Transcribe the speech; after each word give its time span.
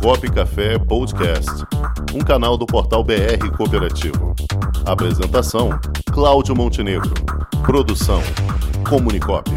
Comunicop 0.00 0.30
Café 0.30 0.78
Podcast, 0.78 1.50
um 2.14 2.20
canal 2.20 2.56
do 2.56 2.66
portal 2.66 3.02
BR 3.02 3.50
Cooperativo. 3.56 4.34
Apresentação: 4.84 5.70
Cláudio 6.12 6.54
Montenegro. 6.54 7.12
Produção: 7.64 8.20
Comunicop. 8.88 9.50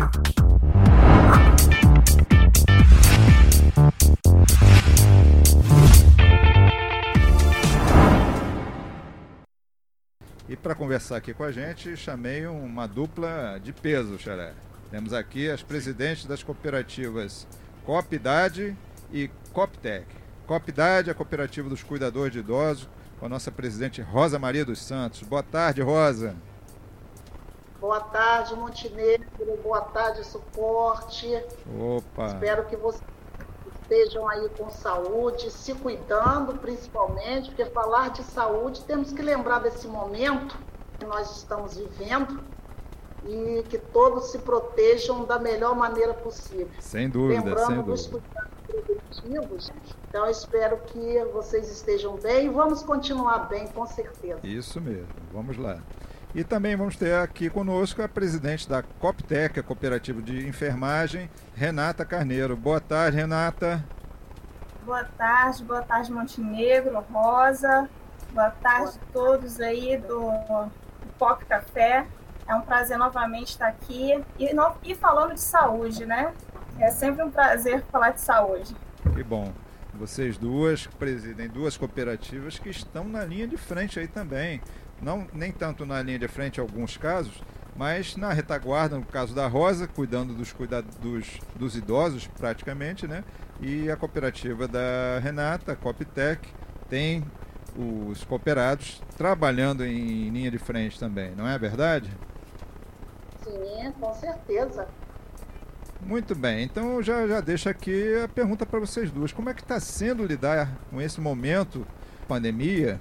E 10.48 10.56
para 10.56 10.74
conversar 10.74 11.18
aqui 11.18 11.34
com 11.34 11.44
a 11.44 11.52
gente, 11.52 11.96
chamei 11.96 12.48
uma 12.48 12.88
dupla 12.88 13.60
de 13.64 13.72
peso, 13.72 14.18
Xaré. 14.18 14.54
Temos 14.90 15.14
aqui 15.14 15.50
as 15.50 15.62
presidentes 15.62 16.26
das 16.26 16.42
cooperativas 16.42 17.48
Copidade 17.86 18.76
e 19.12 19.30
Coptec. 19.54 20.19
Copidade, 20.50 21.12
a 21.12 21.14
cooperativa 21.14 21.70
dos 21.70 21.84
cuidadores 21.84 22.34
de 22.34 22.40
idosos, 22.40 22.90
com 23.20 23.28
a 23.28 23.30
nossa 23.30 23.52
presidente 23.52 24.02
Rosa 24.02 24.40
Maria 24.40 24.66
dos 24.66 24.80
Santos. 24.82 25.22
Boa 25.22 25.44
tarde, 25.44 25.80
Rosa. 25.80 26.36
Boa 27.80 28.00
tarde, 28.00 28.56
Montenegro. 28.56 29.28
Boa 29.62 29.82
tarde, 29.82 30.26
suporte. 30.26 31.28
Opa. 31.80 32.26
Espero 32.26 32.66
que 32.66 32.76
vocês 32.76 33.04
estejam 33.84 34.28
aí 34.28 34.50
com 34.58 34.72
saúde, 34.72 35.52
se 35.52 35.76
cuidando 35.76 36.58
principalmente, 36.58 37.50
porque 37.50 37.66
falar 37.66 38.10
de 38.10 38.24
saúde 38.24 38.84
temos 38.86 39.12
que 39.12 39.22
lembrar 39.22 39.60
desse 39.60 39.88
momento 39.88 40.58
que 40.98 41.06
nós 41.06 41.38
estamos 41.38 41.78
vivendo 41.78 42.44
e 43.24 43.64
que 43.70 43.78
todos 43.78 44.32
se 44.32 44.40
protejam 44.40 45.26
da 45.26 45.38
melhor 45.38 45.76
maneira 45.76 46.16
possível. 46.16 46.72
Sem 46.80 47.08
dúvida, 47.08 47.40
Lembrando 47.40 47.68
sem 47.68 47.84
dos 47.84 48.08
dúvida. 48.08 48.28
cuidados 48.34 49.20
preventivos. 49.22 49.99
Então, 50.10 50.26
eu 50.26 50.32
espero 50.32 50.76
que 50.78 51.24
vocês 51.32 51.70
estejam 51.70 52.18
bem 52.18 52.48
e 52.48 52.50
vamos 52.50 52.82
continuar 52.82 53.48
bem, 53.48 53.68
com 53.68 53.86
certeza. 53.86 54.40
Isso 54.44 54.82
mesmo, 54.82 55.08
vamos 55.32 55.56
lá. 55.56 55.78
E 56.34 56.44
também 56.44 56.76
vamos 56.76 56.96
ter 56.96 57.14
aqui 57.14 57.48
conosco 57.48 58.02
a 58.02 58.08
presidente 58.08 58.68
da 58.68 58.82
Coptec, 58.82 59.60
a 59.60 59.64
cooperativa 59.64 60.20
de 60.20 60.48
enfermagem, 60.48 61.30
Renata 61.56 62.04
Carneiro. 62.04 62.58
Boa 62.58 62.82
tarde, 62.82 63.18
Renata. 63.18 63.84
Boa 64.84 65.04
tarde, 65.04 65.64
boa 65.64 65.84
tarde 65.84 66.12
Montenegro, 66.12 67.00
Rosa, 67.12 67.88
boa 68.32 68.50
tarde 68.50 68.98
a 69.00 69.14
todos 69.14 69.60
aí 69.60 69.98
do, 69.98 70.32
do 70.32 70.72
Pop 71.20 71.46
Café. 71.46 72.08
É 72.48 72.56
um 72.56 72.62
prazer 72.62 72.98
novamente 72.98 73.50
estar 73.50 73.68
aqui 73.68 74.24
e, 74.40 74.54
no, 74.56 74.72
e 74.84 74.96
falando 74.96 75.36
de 75.36 75.42
saúde, 75.42 76.04
né? 76.08 76.34
É 76.80 76.90
sempre 76.90 77.24
um 77.24 77.30
prazer 77.30 77.84
falar 77.92 78.10
de 78.12 78.22
saúde. 78.22 78.76
Que 79.14 79.24
bom. 79.24 79.52
Vocês 80.00 80.38
duas 80.38 80.88
presidem 80.88 81.50
duas 81.50 81.76
cooperativas 81.76 82.58
que 82.58 82.70
estão 82.70 83.04
na 83.04 83.26
linha 83.26 83.46
de 83.46 83.58
frente 83.58 84.00
aí 84.00 84.08
também. 84.08 84.62
Não 85.02 85.28
nem 85.34 85.52
tanto 85.52 85.86
na 85.86 86.02
linha 86.02 86.18
de 86.18 86.28
frente 86.30 86.58
em 86.58 86.62
alguns 86.62 86.96
casos, 86.96 87.44
mas 87.76 88.16
na 88.16 88.32
retaguarda, 88.32 88.98
no 88.98 89.06
caso 89.06 89.36
da 89.36 89.46
Rosa, 89.46 89.90
cuidando 89.90 90.34
dos, 90.34 90.54
cuida 90.54 90.82
dos, 90.82 91.42
dos 91.54 91.76
idosos 91.76 92.28
praticamente, 92.28 93.08
né? 93.08 93.26
E 93.60 93.92
a 93.92 93.98
cooperativa 93.98 94.70
da 94.70 95.20
Renata, 95.22 95.74
a 95.74 95.76
Coptec, 95.76 96.48
tem 96.90 97.22
os 97.78 98.24
cooperados 98.24 99.02
trabalhando 99.18 99.86
em 99.86 100.30
linha 100.30 100.50
de 100.50 100.58
frente 100.58 100.98
também, 100.98 101.36
não 101.36 101.46
é 101.46 101.60
verdade? 101.60 102.10
Sim, 103.44 103.92
com 104.00 104.14
certeza. 104.14 104.88
Muito 106.02 106.34
bem, 106.34 106.64
então 106.64 106.96
eu 106.96 107.04
já, 107.04 107.28
já 107.28 107.42
deixo 107.42 107.68
aqui 107.70 108.16
a 108.24 108.28
pergunta 108.28 108.66
para 108.66 108.80
vocês 108.80 109.12
duas. 109.12 109.34
Como 109.34 109.50
é 109.50 109.54
que 109.54 109.62
está 109.62 109.80
sendo 109.80 110.26
lidar 110.26 110.72
com 110.90 111.02
esse 111.02 111.20
momento 111.20 111.86
pandemia 112.28 113.00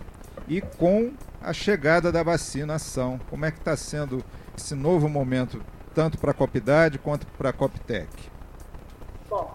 e 0.49 0.61
com 0.61 1.13
a 1.41 1.53
chegada 1.53 2.11
da 2.11 2.23
vacinação? 2.23 3.19
Como 3.31 3.45
é 3.45 3.53
que 3.53 3.59
está 3.59 3.77
sendo 3.77 4.23
esse 4.57 4.75
novo 4.75 5.09
momento, 5.09 5.63
tanto 5.95 6.19
para 6.19 6.33
a 6.33 6.35
Copidade 6.35 6.99
quanto 6.99 7.27
para 7.27 7.51
a 7.51 7.53
Coptec? 7.53 8.09
Bom, 9.31 9.55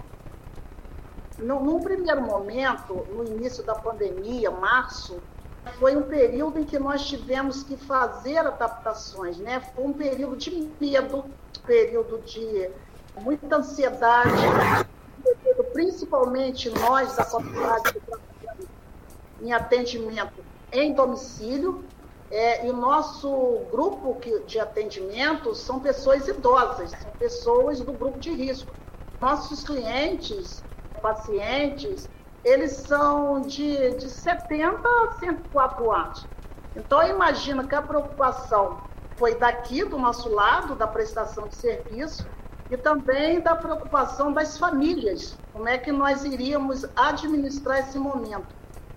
no, 1.38 1.62
num 1.62 1.82
primeiro 1.82 2.22
momento, 2.22 3.06
no 3.14 3.26
início 3.26 3.64
da 3.64 3.76
pandemia, 3.76 4.50
março, 4.52 5.22
foi 5.80 5.96
um 5.96 6.04
período 6.04 6.60
em 6.60 6.64
que 6.64 6.80
nós 6.80 7.06
tivemos 7.06 7.64
que 7.64 7.76
fazer 7.76 8.38
adaptações, 8.38 9.38
né? 9.38 9.60
Foi 9.76 9.84
um 9.84 9.94
período 9.94 10.38
de 10.38 10.70
medo, 10.80 11.26
período 11.66 12.20
de 12.20 12.70
muita 13.22 13.58
ansiedade, 13.58 14.32
principalmente 15.72 16.70
nós 16.70 17.16
da 17.16 17.26
trabalhamos 17.26 18.68
em 19.42 19.52
atendimento 19.52 20.44
em 20.72 20.94
domicílio, 20.94 21.84
é, 22.32 22.66
e 22.66 22.70
o 22.72 22.76
nosso 22.76 23.62
grupo 23.70 24.16
que, 24.16 24.40
de 24.40 24.60
atendimento 24.60 25.54
são 25.54 25.80
pessoas 25.80 26.28
idosas, 26.28 26.90
são 26.90 27.12
pessoas 27.12 27.80
do 27.80 27.94
grupo 27.94 28.20
de 28.20 28.34
risco. 28.34 28.74
Nossos 29.22 29.64
clientes, 29.64 30.64
pacientes, 31.00 32.10
eles 32.44 32.72
são 32.72 33.42
de, 33.42 33.92
de 33.98 34.10
70 34.10 34.80
a 34.88 35.12
104 35.20 35.92
anos. 35.92 36.28
Então, 36.76 37.08
imagina 37.08 37.68
que 37.68 37.76
a 37.76 37.82
preocupação 37.84 38.82
foi 39.16 39.36
daqui, 39.36 39.86
do 39.86 40.00
nosso 40.00 40.28
lado, 40.30 40.74
da 40.74 40.88
prestação 40.88 41.48
de 41.48 41.56
serviço, 41.56 42.26
e 42.74 42.78
também 42.78 43.40
da 43.40 43.56
preocupação 43.56 44.34
das 44.34 44.58
famílias, 44.58 45.38
como 45.54 45.70
é 45.70 45.78
que 45.78 45.92
nós 45.92 46.26
iríamos 46.26 46.84
administrar 46.96 47.82
esse 47.82 48.00
momento. 48.00 48.48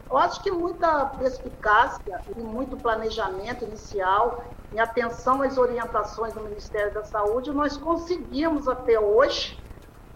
Eu 0.09 0.17
acho 0.17 0.43
que 0.43 0.51
muita 0.51 1.05
perspicácia 1.05 2.23
e 2.35 2.41
muito 2.41 2.79
planejamento 2.79 3.65
inicial 3.65 4.43
e 4.73 4.79
atenção 4.79 5.43
às 5.43 5.59
orientações 5.59 6.33
do 6.33 6.41
Ministério 6.41 6.95
da 6.95 7.05
Saúde, 7.05 7.53
nós 7.53 7.77
conseguimos 7.77 8.67
até 8.67 8.99
hoje 8.99 9.63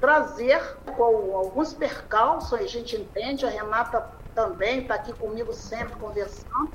trazer 0.01 0.79
com 0.97 1.37
alguns 1.37 1.75
percalços, 1.75 2.55
a 2.55 2.67
gente 2.67 2.97
entende, 2.97 3.45
a 3.45 3.51
Renata 3.51 4.09
também 4.35 4.81
está 4.81 4.95
aqui 4.95 5.13
comigo 5.13 5.53
sempre 5.53 5.97
conversando, 5.97 6.73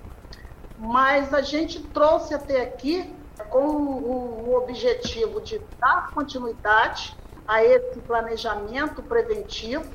mas 0.77 1.33
a 1.33 1.41
gente 1.41 1.81
trouxe 1.81 2.35
até 2.35 2.61
aqui 2.61 3.11
com 3.49 3.67
o, 3.67 4.55
objetivo 4.55 5.41
de 5.41 5.61
dar 5.79 6.11
continuidade 6.13 7.13
a 7.47 7.63
esse 7.63 8.01
planejamento 8.01 9.03
preventivo 9.03 9.93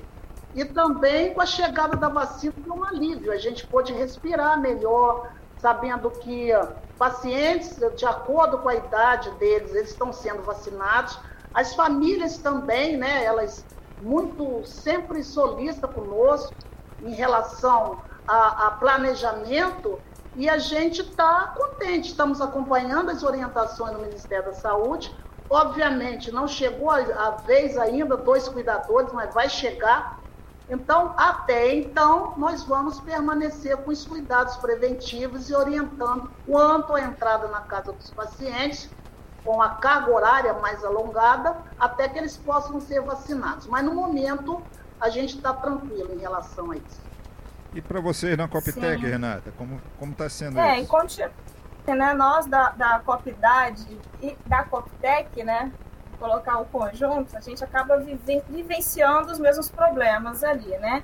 e 0.52 0.64
também 0.64 1.34
com 1.34 1.40
a 1.40 1.46
chegada 1.46 1.96
da 1.96 2.08
vacina 2.08 2.54
um 2.66 2.84
alívio. 2.84 3.32
A 3.32 3.38
gente 3.38 3.66
pôde 3.66 3.92
respirar 3.92 4.60
melhor, 4.60 5.22
sabendo 5.56 6.10
que 6.10 6.50
pacientes, 6.98 7.78
de 7.96 8.04
acordo 8.04 8.58
com 8.58 8.68
a 8.68 8.74
idade 8.74 9.30
deles, 9.38 9.74
eles 9.74 9.90
estão 9.90 10.12
sendo 10.12 10.42
vacinados. 10.42 11.18
As 11.52 11.74
famílias 11.74 12.38
também, 12.38 12.96
né, 12.96 13.24
elas 13.24 13.66
muito 13.98 14.64
sempre 14.64 15.22
solicitam 15.22 15.92
conosco 15.92 16.54
em 17.00 17.12
relação 17.14 18.02
a, 18.26 18.66
a 18.66 18.70
planejamento 18.72 20.00
e 20.34 20.48
a 20.48 20.58
gente 20.58 21.00
está 21.02 21.54
contente, 21.56 22.10
estamos 22.10 22.40
acompanhando 22.40 23.10
as 23.10 23.22
orientações 23.22 23.92
do 23.92 24.02
Ministério 24.02 24.46
da 24.46 24.52
Saúde. 24.52 25.12
Obviamente, 25.48 26.30
não 26.30 26.46
chegou 26.46 26.90
a, 26.90 26.98
a 26.98 27.30
vez 27.42 27.76
ainda 27.76 28.16
dois 28.16 28.48
cuidadores, 28.48 29.12
mas 29.12 29.34
vai 29.34 29.48
chegar. 29.48 30.20
Então, 30.68 31.14
até 31.18 31.74
então, 31.74 32.34
nós 32.38 32.62
vamos 32.62 33.00
permanecer 33.00 33.76
com 33.78 33.90
os 33.90 34.06
cuidados 34.06 34.56
preventivos 34.58 35.50
e 35.50 35.54
orientando 35.54 36.32
quanto 36.46 36.94
à 36.94 37.00
entrada 37.00 37.48
na 37.48 37.62
casa 37.62 37.92
dos 37.92 38.12
pacientes, 38.12 38.94
com 39.42 39.60
a 39.60 39.70
carga 39.70 40.12
horária 40.12 40.54
mais 40.54 40.84
alongada, 40.84 41.60
até 41.76 42.08
que 42.08 42.18
eles 42.18 42.36
possam 42.36 42.78
ser 42.78 43.00
vacinados. 43.00 43.66
Mas, 43.66 43.84
no 43.84 43.92
momento, 43.92 44.64
a 45.00 45.08
gente 45.08 45.36
está 45.36 45.52
tranquilo 45.52 46.12
em 46.12 46.20
relação 46.20 46.70
a 46.70 46.76
isso. 46.76 47.09
E 47.72 47.80
para 47.80 48.00
vocês 48.00 48.36
na 48.36 48.48
Coptec, 48.48 49.00
Renata, 49.04 49.52
como 49.56 49.80
como 49.98 50.12
está 50.12 50.28
sendo 50.28 50.58
é, 50.58 50.80
isso? 50.80 51.22
É, 51.86 51.94
né, 51.94 52.12
nós 52.14 52.46
da, 52.46 52.70
da 52.70 52.98
Copidade 53.00 53.86
e 54.20 54.36
da 54.46 54.64
Coptec, 54.64 55.42
né, 55.42 55.72
colocar 56.18 56.58
o 56.58 56.64
conjunto, 56.66 57.36
a 57.36 57.40
gente 57.40 57.64
acaba 57.64 57.96
vive, 57.98 58.42
vivenciando 58.48 59.32
os 59.32 59.38
mesmos 59.38 59.70
problemas 59.70 60.44
ali, 60.44 60.76
né? 60.78 61.02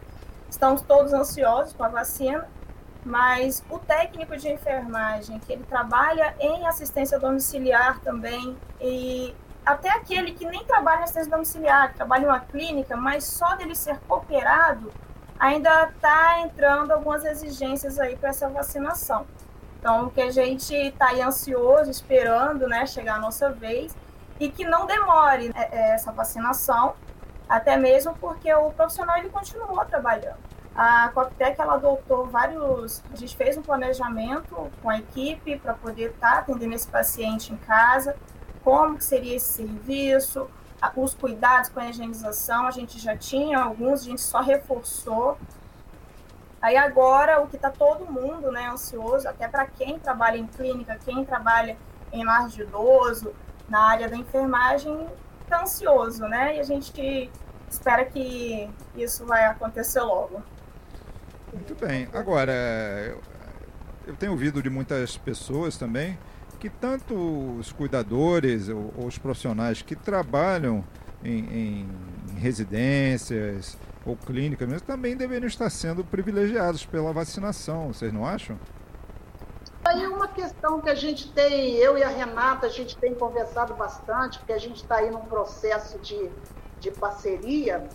Estamos 0.48 0.82
todos 0.82 1.12
ansiosos 1.12 1.72
com 1.72 1.82
a 1.84 1.88
vacina, 1.88 2.46
mas 3.04 3.64
o 3.70 3.78
técnico 3.78 4.36
de 4.36 4.48
enfermagem, 4.48 5.38
que 5.38 5.52
ele 5.52 5.64
trabalha 5.64 6.34
em 6.38 6.66
assistência 6.66 7.18
domiciliar 7.18 8.00
também, 8.00 8.56
e 8.80 9.34
até 9.64 9.90
aquele 9.90 10.32
que 10.32 10.44
nem 10.44 10.64
trabalha 10.64 11.00
em 11.00 11.04
assistência 11.04 11.30
domiciliar, 11.30 11.94
trabalha 11.94 12.24
em 12.24 12.26
uma 12.26 12.40
clínica, 12.40 12.96
mas 12.96 13.24
só 13.24 13.56
dele 13.56 13.74
ser 13.74 13.98
cooperado, 14.06 14.92
ainda 15.38 15.90
está 15.90 16.40
entrando 16.40 16.92
algumas 16.92 17.24
exigências 17.24 17.98
aí 17.98 18.16
para 18.16 18.30
essa 18.30 18.48
vacinação. 18.48 19.26
Então, 19.78 20.10
que 20.10 20.20
a 20.20 20.30
gente 20.30 20.74
está 20.74 21.08
aí 21.08 21.22
ansioso, 21.22 21.90
esperando, 21.90 22.66
né, 22.66 22.86
chegar 22.86 23.16
a 23.16 23.18
nossa 23.18 23.50
vez, 23.50 23.94
e 24.40 24.48
que 24.50 24.64
não 24.64 24.86
demore 24.86 25.50
essa 25.54 26.12
vacinação, 26.12 26.94
até 27.48 27.76
mesmo 27.76 28.14
porque 28.16 28.52
o 28.52 28.70
profissional 28.72 29.16
ele 29.18 29.28
continua 29.28 29.84
trabalhando. 29.84 30.38
a 30.74 31.08
Coptec 31.14 31.58
ela 31.58 31.74
adotou 31.74 32.26
vários. 32.26 33.02
A 33.10 33.16
gente 33.16 33.34
fez 33.34 33.56
um 33.56 33.62
planejamento 33.62 34.70
com 34.82 34.90
a 34.90 34.98
equipe 34.98 35.58
para 35.58 35.72
poder 35.72 36.10
estar 36.10 36.32
tá 36.32 36.38
atendendo 36.40 36.74
esse 36.74 36.86
paciente 36.86 37.52
em 37.52 37.56
casa, 37.56 38.14
como 38.62 38.98
que 38.98 39.04
seria 39.04 39.36
esse 39.36 39.54
serviço, 39.54 40.50
os 40.96 41.14
cuidados 41.14 41.68
com 41.70 41.80
a 41.80 41.88
higienização, 41.88 42.66
a 42.66 42.70
gente 42.70 42.98
já 42.98 43.16
tinha 43.16 43.58
alguns, 43.58 44.02
a 44.02 44.04
gente 44.04 44.20
só 44.20 44.40
reforçou. 44.40 45.38
Aí 46.60 46.76
agora 46.76 47.40
o 47.40 47.46
que 47.46 47.56
está 47.56 47.70
todo 47.70 48.10
mundo 48.10 48.50
né, 48.50 48.68
ansioso, 48.68 49.28
até 49.28 49.46
para 49.46 49.66
quem 49.66 49.98
trabalha 49.98 50.36
em 50.36 50.46
clínica, 50.46 50.98
quem 51.04 51.24
trabalha 51.24 51.76
em 52.12 52.24
lar 52.24 52.48
de 52.48 52.62
idoso, 52.62 53.34
na 53.68 53.80
área 53.80 54.08
da 54.08 54.16
enfermagem, 54.16 55.06
está 55.42 55.62
ansioso, 55.62 56.26
né? 56.26 56.56
E 56.56 56.60
a 56.60 56.62
gente 56.62 57.30
espera 57.68 58.04
que 58.04 58.70
isso 58.94 59.24
vai 59.26 59.44
acontecer 59.44 60.00
logo. 60.00 60.42
Muito 61.52 61.74
bem. 61.74 62.08
Agora, 62.12 62.52
eu 64.06 64.14
tenho 64.16 64.32
ouvido 64.32 64.62
de 64.62 64.70
muitas 64.70 65.16
pessoas 65.16 65.76
também 65.76 66.18
que 66.56 66.68
tanto 66.68 67.14
os 67.58 67.72
cuidadores 67.72 68.68
ou, 68.68 68.92
os 69.06 69.18
profissionais 69.18 69.82
que 69.82 69.94
trabalham 69.94 70.84
em, 71.24 71.38
em, 71.38 71.88
em 72.30 72.38
residências 72.38 73.76
ou 74.04 74.16
clínicas 74.16 74.68
mesmo 74.68 74.86
também 74.86 75.16
deveriam 75.16 75.48
estar 75.48 75.70
sendo 75.70 76.04
privilegiados 76.04 76.84
pela 76.84 77.12
vacinação, 77.12 77.88
vocês 77.88 78.12
não 78.12 78.26
acham? 78.26 78.58
Aí 79.84 80.02
é 80.02 80.08
uma 80.08 80.28
questão 80.28 80.80
que 80.80 80.90
a 80.90 80.94
gente 80.94 81.32
tem, 81.32 81.74
eu 81.76 81.96
e 81.96 82.02
a 82.02 82.08
Renata, 82.08 82.66
a 82.66 82.70
gente 82.70 82.96
tem 82.96 83.14
conversado 83.14 83.74
bastante, 83.74 84.38
porque 84.38 84.52
a 84.52 84.58
gente 84.58 84.76
está 84.76 84.96
aí 84.96 85.10
num 85.10 85.24
processo 85.26 85.98
de, 86.00 86.28
de 86.80 86.90
parceria 86.90 87.86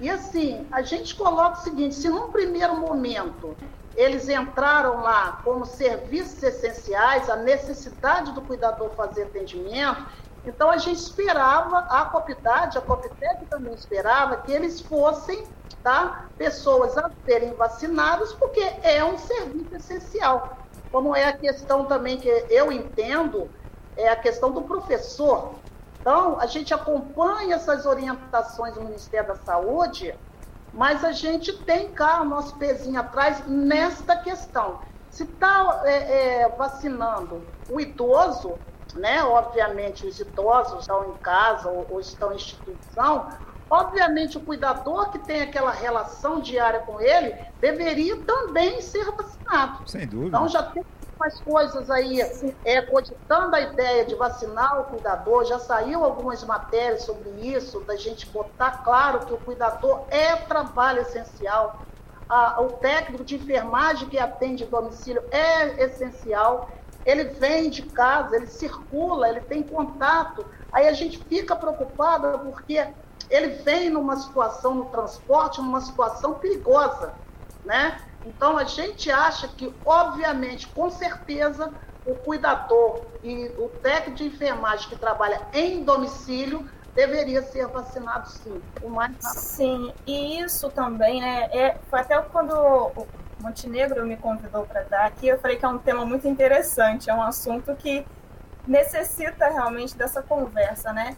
e 0.00 0.10
assim, 0.10 0.66
a 0.70 0.82
gente 0.82 1.14
coloca 1.14 1.58
o 1.58 1.62
seguinte: 1.62 1.94
se 1.94 2.08
num 2.08 2.30
primeiro 2.30 2.76
momento 2.76 3.56
eles 3.96 4.28
entraram 4.28 5.00
lá 5.02 5.40
como 5.44 5.64
serviços 5.64 6.42
essenciais, 6.42 7.30
a 7.30 7.36
necessidade 7.36 8.32
do 8.32 8.42
cuidador 8.42 8.90
fazer 8.96 9.24
atendimento, 9.24 10.06
então 10.44 10.70
a 10.70 10.76
gente 10.76 10.98
esperava, 10.98 11.78
a 11.88 12.04
Copidade, 12.06 12.76
a 12.76 12.82
Copitec 12.82 13.46
também 13.46 13.74
esperava 13.74 14.36
que 14.38 14.52
eles 14.52 14.80
fossem 14.82 15.48
tá, 15.82 16.30
pessoas 16.36 16.96
a 16.98 17.10
serem 17.24 17.54
vacinadas, 17.54 18.32
porque 18.34 18.60
é 18.82 19.02
um 19.04 19.16
serviço 19.16 19.74
essencial. 19.76 20.68
Como 20.90 21.14
é 21.14 21.26
a 21.26 21.36
questão 21.36 21.86
também 21.86 22.18
que 22.18 22.28
eu 22.28 22.70
entendo, 22.70 23.50
é 23.96 24.08
a 24.08 24.16
questão 24.16 24.52
do 24.52 24.62
professor. 24.62 25.62
Então, 26.00 26.38
a 26.38 26.46
gente 26.46 26.74
acompanha 26.74 27.56
essas 27.56 27.86
orientações 27.86 28.74
do 28.74 28.82
Ministério 28.82 29.28
da 29.28 29.34
Saúde, 29.36 30.14
mas 30.74 31.04
a 31.04 31.12
gente 31.12 31.52
tem 31.64 31.90
cá 31.92 32.22
o 32.22 32.24
nosso 32.24 32.56
pezinho 32.56 32.98
atrás 32.98 33.46
nesta 33.46 34.16
questão. 34.16 34.80
Se 35.10 35.22
está 35.22 35.82
é, 35.84 36.42
é, 36.42 36.48
vacinando 36.48 37.42
o 37.70 37.80
idoso, 37.80 38.54
né? 38.96 39.22
Obviamente, 39.24 40.06
os 40.06 40.18
idosos 40.18 40.80
estão 40.80 41.10
em 41.10 41.16
casa 41.18 41.68
ou, 41.68 41.86
ou 41.90 42.00
estão 42.00 42.32
em 42.32 42.36
instituição, 42.36 43.28
obviamente 43.70 44.36
o 44.36 44.40
cuidador 44.40 45.10
que 45.10 45.18
tem 45.20 45.42
aquela 45.42 45.70
relação 45.70 46.40
diária 46.40 46.80
com 46.80 47.00
ele 47.00 47.34
deveria 47.60 48.16
também 48.22 48.80
ser 48.80 49.04
vacinado. 49.12 49.88
Sem 49.88 50.06
dúvida. 50.06 50.28
Então 50.28 50.48
já 50.48 50.62
tem 50.62 50.84
algumas 51.24 51.40
coisas 51.40 51.90
aí 51.90 52.20
é, 52.64 52.82
cogitando 52.82 53.56
a 53.56 53.60
ideia 53.60 54.04
de 54.04 54.14
vacinar 54.14 54.80
o 54.80 54.84
cuidador, 54.84 55.44
já 55.44 55.58
saiu 55.58 56.04
algumas 56.04 56.44
matérias 56.44 57.02
sobre 57.02 57.30
isso, 57.30 57.80
da 57.86 57.96
gente 57.96 58.30
botar 58.30 58.82
claro 58.84 59.24
que 59.26 59.32
o 59.32 59.38
cuidador 59.38 60.06
é 60.10 60.36
trabalho 60.36 61.00
essencial. 61.00 61.82
O 62.58 62.68
técnico 62.74 63.24
de 63.24 63.36
enfermagem 63.36 64.08
que 64.08 64.18
atende 64.18 64.64
domicílio 64.66 65.22
é 65.30 65.84
essencial. 65.84 66.68
Ele 67.04 67.24
vem 67.24 67.70
de 67.70 67.82
casa, 67.82 68.36
ele 68.36 68.46
circula, 68.46 69.28
ele 69.28 69.42
tem 69.42 69.62
contato. 69.62 70.44
Aí 70.72 70.88
a 70.88 70.92
gente 70.92 71.18
fica 71.28 71.54
preocupada 71.54 72.38
porque 72.38 72.94
ele 73.30 73.48
vem 73.62 73.90
numa 73.90 74.16
situação 74.16 74.74
no 74.74 74.86
transporte, 74.86 75.60
numa 75.60 75.80
situação 75.80 76.34
perigosa, 76.34 77.14
né? 77.64 78.00
Então, 78.24 78.56
a 78.56 78.64
gente 78.64 79.10
acha 79.10 79.48
que, 79.48 79.72
obviamente, 79.84 80.66
com 80.68 80.90
certeza, 80.90 81.72
o 82.06 82.14
cuidador 82.14 83.02
e 83.22 83.46
o 83.58 83.68
técnico 83.82 84.18
de 84.18 84.24
enfermagem 84.24 84.88
que 84.88 84.96
trabalha 84.96 85.40
em 85.52 85.82
domicílio 85.82 86.68
deveria 86.94 87.42
ser 87.42 87.66
vacinado 87.66 88.28
sim, 88.28 88.62
o 88.82 88.88
mais. 88.88 89.16
Sim, 89.20 89.92
e 90.06 90.40
isso 90.40 90.70
também, 90.70 91.20
né, 91.20 91.48
é, 91.52 91.76
foi 91.90 92.00
até 92.00 92.20
quando 92.20 92.52
o 92.52 93.06
Montenegro 93.40 94.06
me 94.06 94.16
convidou 94.16 94.64
para 94.64 94.82
dar 94.82 95.06
aqui, 95.06 95.26
eu 95.26 95.38
falei 95.38 95.56
que 95.56 95.64
é 95.64 95.68
um 95.68 95.78
tema 95.78 96.04
muito 96.06 96.28
interessante, 96.28 97.10
é 97.10 97.14
um 97.14 97.22
assunto 97.22 97.74
que 97.74 98.06
necessita 98.66 99.48
realmente 99.48 99.96
dessa 99.96 100.22
conversa, 100.22 100.92
né? 100.92 101.16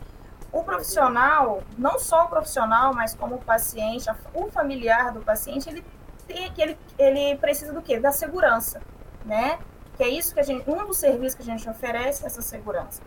O 0.50 0.64
profissional, 0.64 1.62
não 1.76 1.98
só 1.98 2.24
o 2.24 2.28
profissional, 2.28 2.94
mas 2.94 3.14
como 3.14 3.34
o 3.34 3.38
paciente, 3.38 4.08
o 4.32 4.50
familiar 4.50 5.12
do 5.12 5.20
paciente, 5.20 5.68
ele 5.68 5.84
tem 6.26 6.52
que 6.52 6.60
ele, 6.60 6.78
ele 6.98 7.36
precisa 7.36 7.72
do 7.72 7.82
quê? 7.82 7.98
Da 7.98 8.12
segurança, 8.12 8.80
né? 9.24 9.58
Que 9.96 10.02
é 10.02 10.08
isso 10.08 10.34
que 10.34 10.40
a 10.40 10.42
gente, 10.42 10.68
um 10.68 10.86
dos 10.86 10.98
serviços 10.98 11.34
que 11.34 11.42
a 11.42 11.46
gente 11.46 11.68
oferece 11.68 12.24
é 12.24 12.26
essa 12.26 12.42
segurança. 12.42 13.00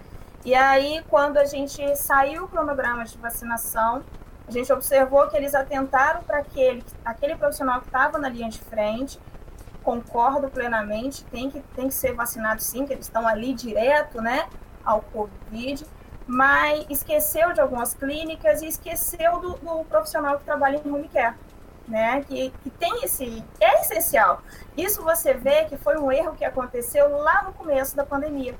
E 0.43 0.55
aí, 0.55 1.03
quando 1.09 1.37
a 1.37 1.45
gente 1.45 1.95
saiu 1.95 2.45
o 2.45 2.47
cronograma 2.47 3.03
de 3.03 3.17
vacinação, 3.17 4.03
a 4.47 4.51
gente 4.51 4.71
observou 4.71 5.27
que 5.27 5.37
eles 5.37 5.53
atentaram 5.53 6.23
para 6.23 6.39
aquele, 6.39 6.83
aquele 7.05 7.35
profissional 7.35 7.81
que 7.81 7.87
estava 7.87 8.17
na 8.17 8.29
linha 8.29 8.49
de 8.49 8.59
frente, 8.59 9.19
concordo 9.83 10.49
plenamente, 10.49 11.23
tem 11.25 11.51
que, 11.51 11.59
tem 11.75 11.87
que 11.87 11.93
ser 11.93 12.13
vacinado 12.13 12.61
sim, 12.61 12.85
que 12.85 12.93
eles 12.93 13.05
estão 13.05 13.27
ali 13.27 13.53
direto, 13.53 14.21
né, 14.21 14.47
ao 14.83 15.01
Covid, 15.01 15.85
mas 16.25 16.85
esqueceu 16.89 17.53
de 17.53 17.59
algumas 17.59 17.93
clínicas 17.93 18.61
e 18.61 18.67
esqueceu 18.67 19.39
do, 19.39 19.51
do 19.57 19.83
profissional 19.85 20.37
que 20.39 20.45
trabalha 20.45 20.81
em 20.83 20.91
home 20.91 21.09
care 21.09 21.35
né? 21.89 22.21
Que, 22.21 22.51
que 22.63 22.69
tem 22.69 23.03
esse. 23.03 23.43
É 23.59 23.81
essencial. 23.81 24.41
Isso 24.77 25.03
você 25.03 25.33
vê 25.33 25.65
que 25.65 25.77
foi 25.77 25.97
um 25.97 26.11
erro 26.11 26.35
que 26.35 26.45
aconteceu 26.45 27.09
lá 27.17 27.43
no 27.43 27.53
começo 27.53 27.95
da 27.95 28.05
pandemia. 28.05 28.55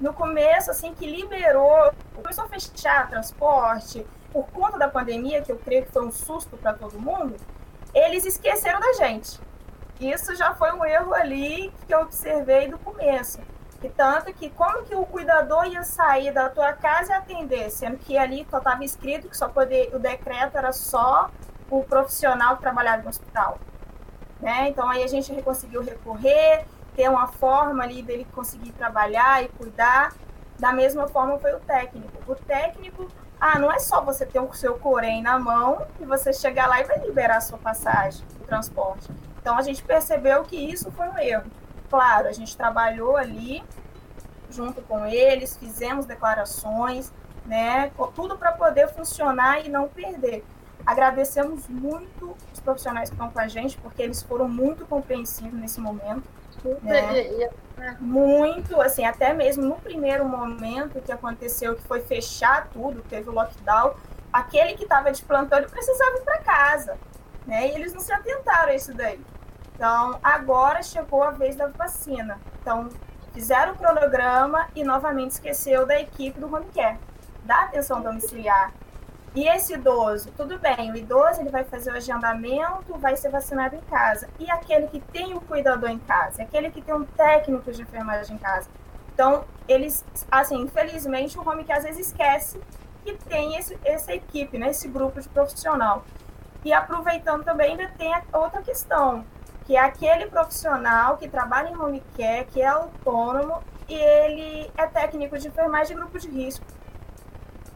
No 0.00 0.12
começo, 0.12 0.70
assim, 0.70 0.92
que 0.92 1.06
liberou, 1.06 1.92
começou 2.14 2.44
a 2.44 2.48
fechar 2.48 3.08
transporte, 3.08 4.04
por 4.32 4.46
conta 4.50 4.76
da 4.76 4.88
pandemia, 4.88 5.40
que 5.40 5.52
eu 5.52 5.56
creio 5.56 5.86
que 5.86 5.92
foi 5.92 6.04
um 6.04 6.10
susto 6.10 6.56
para 6.56 6.72
todo 6.74 7.00
mundo, 7.00 7.36
eles 7.94 8.26
esqueceram 8.26 8.80
da 8.80 8.92
gente. 8.94 9.40
Isso 10.00 10.34
já 10.34 10.52
foi 10.54 10.72
um 10.72 10.84
erro 10.84 11.14
ali 11.14 11.72
que 11.86 11.94
eu 11.94 12.00
observei 12.00 12.66
do 12.66 12.76
começo. 12.76 13.38
E 13.80 13.88
tanto 13.88 14.32
que 14.32 14.50
como 14.50 14.82
que 14.84 14.94
o 14.94 15.06
cuidador 15.06 15.66
ia 15.66 15.84
sair 15.84 16.32
da 16.32 16.48
tua 16.48 16.72
casa 16.72 17.12
e 17.12 17.14
atender, 17.14 17.70
sendo 17.70 17.98
que 17.98 18.18
ali 18.18 18.44
só 18.50 18.58
estava 18.58 18.84
escrito 18.84 19.28
que 19.28 19.36
só 19.36 19.46
poder, 19.48 19.94
o 19.94 19.98
decreto 19.98 20.58
era 20.58 20.72
só 20.72 21.30
o 21.70 21.82
profissional 21.82 22.56
que 22.56 22.62
trabalhava 22.62 23.02
no 23.02 23.08
hospital. 23.08 23.58
Né? 24.40 24.68
Então 24.68 24.88
aí 24.88 25.02
a 25.02 25.06
gente 25.06 25.32
conseguiu 25.42 25.82
recorrer, 25.82 26.66
ter 26.94 27.08
uma 27.08 27.26
forma 27.26 27.82
ali 27.82 28.02
dele 28.02 28.26
conseguir 28.34 28.72
trabalhar 28.72 29.42
e 29.42 29.48
cuidar. 29.48 30.12
Da 30.58 30.72
mesma 30.72 31.08
forma 31.08 31.38
foi 31.38 31.54
o 31.54 31.60
técnico. 31.60 32.12
O 32.30 32.34
técnico, 32.34 33.08
ah, 33.40 33.58
não 33.58 33.72
é 33.72 33.78
só 33.78 34.00
você 34.00 34.24
ter 34.24 34.38
o 34.38 34.52
seu 34.52 34.78
corém 34.78 35.22
na 35.22 35.38
mão 35.38 35.86
e 36.00 36.04
você 36.04 36.32
chegar 36.32 36.68
lá 36.68 36.80
e 36.80 36.84
vai 36.84 36.98
liberar 36.98 37.38
a 37.38 37.40
sua 37.40 37.58
passagem, 37.58 38.24
o 38.40 38.44
transporte. 38.44 39.10
Então 39.40 39.58
a 39.58 39.62
gente 39.62 39.82
percebeu 39.82 40.42
que 40.44 40.56
isso 40.56 40.90
foi 40.92 41.08
um 41.08 41.18
erro. 41.18 41.50
Claro, 41.90 42.28
a 42.28 42.32
gente 42.32 42.56
trabalhou 42.56 43.16
ali 43.16 43.62
junto 44.50 44.80
com 44.82 45.04
eles, 45.04 45.56
fizemos 45.56 46.06
declarações, 46.06 47.12
né, 47.44 47.90
tudo 48.14 48.38
para 48.38 48.52
poder 48.52 48.88
funcionar 48.88 49.64
e 49.64 49.68
não 49.68 49.88
perder. 49.88 50.44
Agradecemos 50.86 51.66
muito 51.68 52.36
os 52.52 52.60
profissionais 52.60 53.08
que 53.08 53.14
estão 53.14 53.30
com 53.30 53.38
a 53.38 53.48
gente, 53.48 53.76
porque 53.78 54.02
eles 54.02 54.22
foram 54.22 54.48
muito 54.48 54.86
compreensivos 54.86 55.58
nesse 55.58 55.80
momento. 55.80 56.24
Né? 56.82 57.50
Muito, 58.00 58.80
assim, 58.80 59.04
até 59.04 59.32
mesmo 59.32 59.64
no 59.64 59.76
primeiro 59.76 60.24
momento 60.24 61.00
que 61.00 61.12
aconteceu, 61.12 61.74
que 61.74 61.82
foi 61.82 62.00
fechar 62.00 62.68
tudo, 62.72 63.02
teve 63.02 63.28
o 63.28 63.32
lockdown, 63.32 63.94
aquele 64.32 64.74
que 64.74 64.84
estava 64.84 65.10
de 65.10 65.22
plantão, 65.22 65.58
ele 65.58 65.68
precisava 65.68 66.16
ir 66.16 66.22
para 66.22 66.38
casa, 66.38 66.96
né? 67.46 67.68
E 67.68 67.74
eles 67.74 67.92
não 67.92 68.00
se 68.00 68.12
atentaram 68.12 68.70
a 68.70 68.74
isso 68.74 68.94
daí. 68.94 69.20
Então, 69.74 70.18
agora 70.22 70.82
chegou 70.82 71.22
a 71.22 71.30
vez 71.30 71.56
da 71.56 71.66
vacina. 71.66 72.38
Então, 72.60 72.88
fizeram 73.32 73.72
o 73.72 73.76
cronograma 73.76 74.68
e 74.74 74.84
novamente 74.84 75.32
esqueceu 75.32 75.84
da 75.84 76.00
equipe 76.00 76.38
do 76.38 76.46
home 76.52 76.66
care, 76.74 76.98
da 77.44 77.62
atenção 77.64 78.00
domiciliar, 78.00 78.72
e 79.34 79.48
esse 79.48 79.74
idoso, 79.74 80.30
tudo 80.36 80.58
bem, 80.60 80.92
o 80.92 80.96
idoso 80.96 81.40
ele 81.40 81.50
vai 81.50 81.64
fazer 81.64 81.90
o 81.90 81.96
agendamento, 81.96 82.96
vai 82.98 83.16
ser 83.16 83.30
vacinado 83.30 83.74
em 83.74 83.80
casa. 83.80 84.28
E 84.38 84.48
aquele 84.48 84.86
que 84.86 85.00
tem 85.00 85.34
o 85.34 85.40
cuidador 85.40 85.90
em 85.90 85.98
casa, 85.98 86.42
aquele 86.42 86.70
que 86.70 86.80
tem 86.80 86.94
um 86.94 87.04
técnico 87.04 87.72
de 87.72 87.82
enfermagem 87.82 88.36
em 88.36 88.38
casa. 88.38 88.68
Então, 89.12 89.44
eles, 89.66 90.04
assim, 90.30 90.60
infelizmente, 90.60 91.36
o 91.36 91.48
home 91.48 91.64
que 91.64 91.72
às 91.72 91.82
vezes 91.82 92.08
esquece 92.08 92.60
que 93.04 93.14
tem 93.14 93.56
esse, 93.56 93.76
essa 93.84 94.14
equipe, 94.14 94.56
né, 94.56 94.70
esse 94.70 94.86
grupo 94.86 95.20
de 95.20 95.28
profissional. 95.28 96.04
E 96.64 96.72
aproveitando 96.72 97.44
também, 97.44 97.72
ainda 97.72 97.88
tem 97.98 98.14
outra 98.32 98.62
questão, 98.62 99.24
que 99.64 99.76
é 99.76 99.80
aquele 99.80 100.26
profissional 100.26 101.16
que 101.16 101.28
trabalha 101.28 101.70
em 101.70 101.76
home 101.76 102.02
care, 102.16 102.46
que 102.46 102.62
é 102.62 102.66
autônomo 102.66 103.62
e 103.88 103.94
ele 103.94 104.70
é 104.76 104.86
técnico 104.86 105.36
de 105.36 105.48
enfermagem 105.48 105.94
de 105.94 106.00
grupo 106.00 106.18
de 106.18 106.28
risco. 106.28 106.64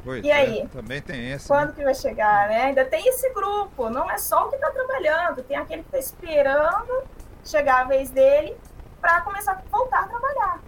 Pois 0.05 0.25
e 0.25 0.31
é, 0.31 0.35
aí? 0.35 0.69
Também 0.69 1.03
tem 1.03 1.31
esse. 1.33 1.49
Quando 1.49 1.69
né? 1.69 1.75
que 1.77 1.85
vai 1.85 1.95
chegar, 1.95 2.49
né? 2.49 2.65
Ainda 2.67 2.85
tem 2.85 3.07
esse 3.09 3.33
grupo, 3.35 3.91
não 3.91 4.11
é 4.11 4.17
só 4.19 4.47
o 4.47 4.49
que 4.49 4.57
está 4.57 4.71
trabalhando, 4.71 5.43
tem 5.43 5.57
aquele 5.57 5.83
que 5.83 5.97
está 5.97 5.99
esperando 5.99 7.03
chegar 7.45 7.83
a 7.83 7.85
vez 7.85 8.11
dele 8.11 8.57
para 9.01 9.21
começar 9.23 9.53
a 9.53 9.63
voltar 9.71 10.05
a 10.05 10.09
trabalhar. 10.09 10.61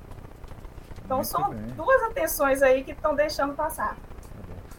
Então 1.04 1.18
Muito 1.18 1.28
são 1.28 1.50
bem. 1.50 1.60
duas 1.74 2.02
atenções 2.04 2.62
aí 2.62 2.84
que 2.84 2.92
estão 2.92 3.14
deixando 3.14 3.54
passar. 3.54 3.96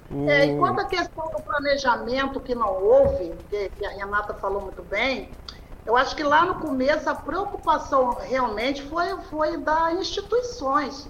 O- 0.09 0.29
É, 0.29 0.45
e 0.45 0.57
quanto 0.57 0.81
à 0.81 0.85
questão 0.85 1.29
do 1.29 1.41
planejamento 1.41 2.39
que 2.39 2.53
não 2.53 2.73
houve, 2.73 3.33
que, 3.49 3.69
que 3.69 3.85
a 3.85 3.89
Renata 3.91 4.33
falou 4.33 4.61
muito 4.61 4.83
bem, 4.83 5.31
eu 5.85 5.95
acho 5.97 6.15
que 6.15 6.23
lá 6.23 6.45
no 6.45 6.55
começo 6.55 7.09
a 7.09 7.15
preocupação 7.15 8.11
realmente 8.21 8.83
foi, 8.83 9.17
foi 9.23 9.57
das 9.57 9.93
instituições. 9.93 11.09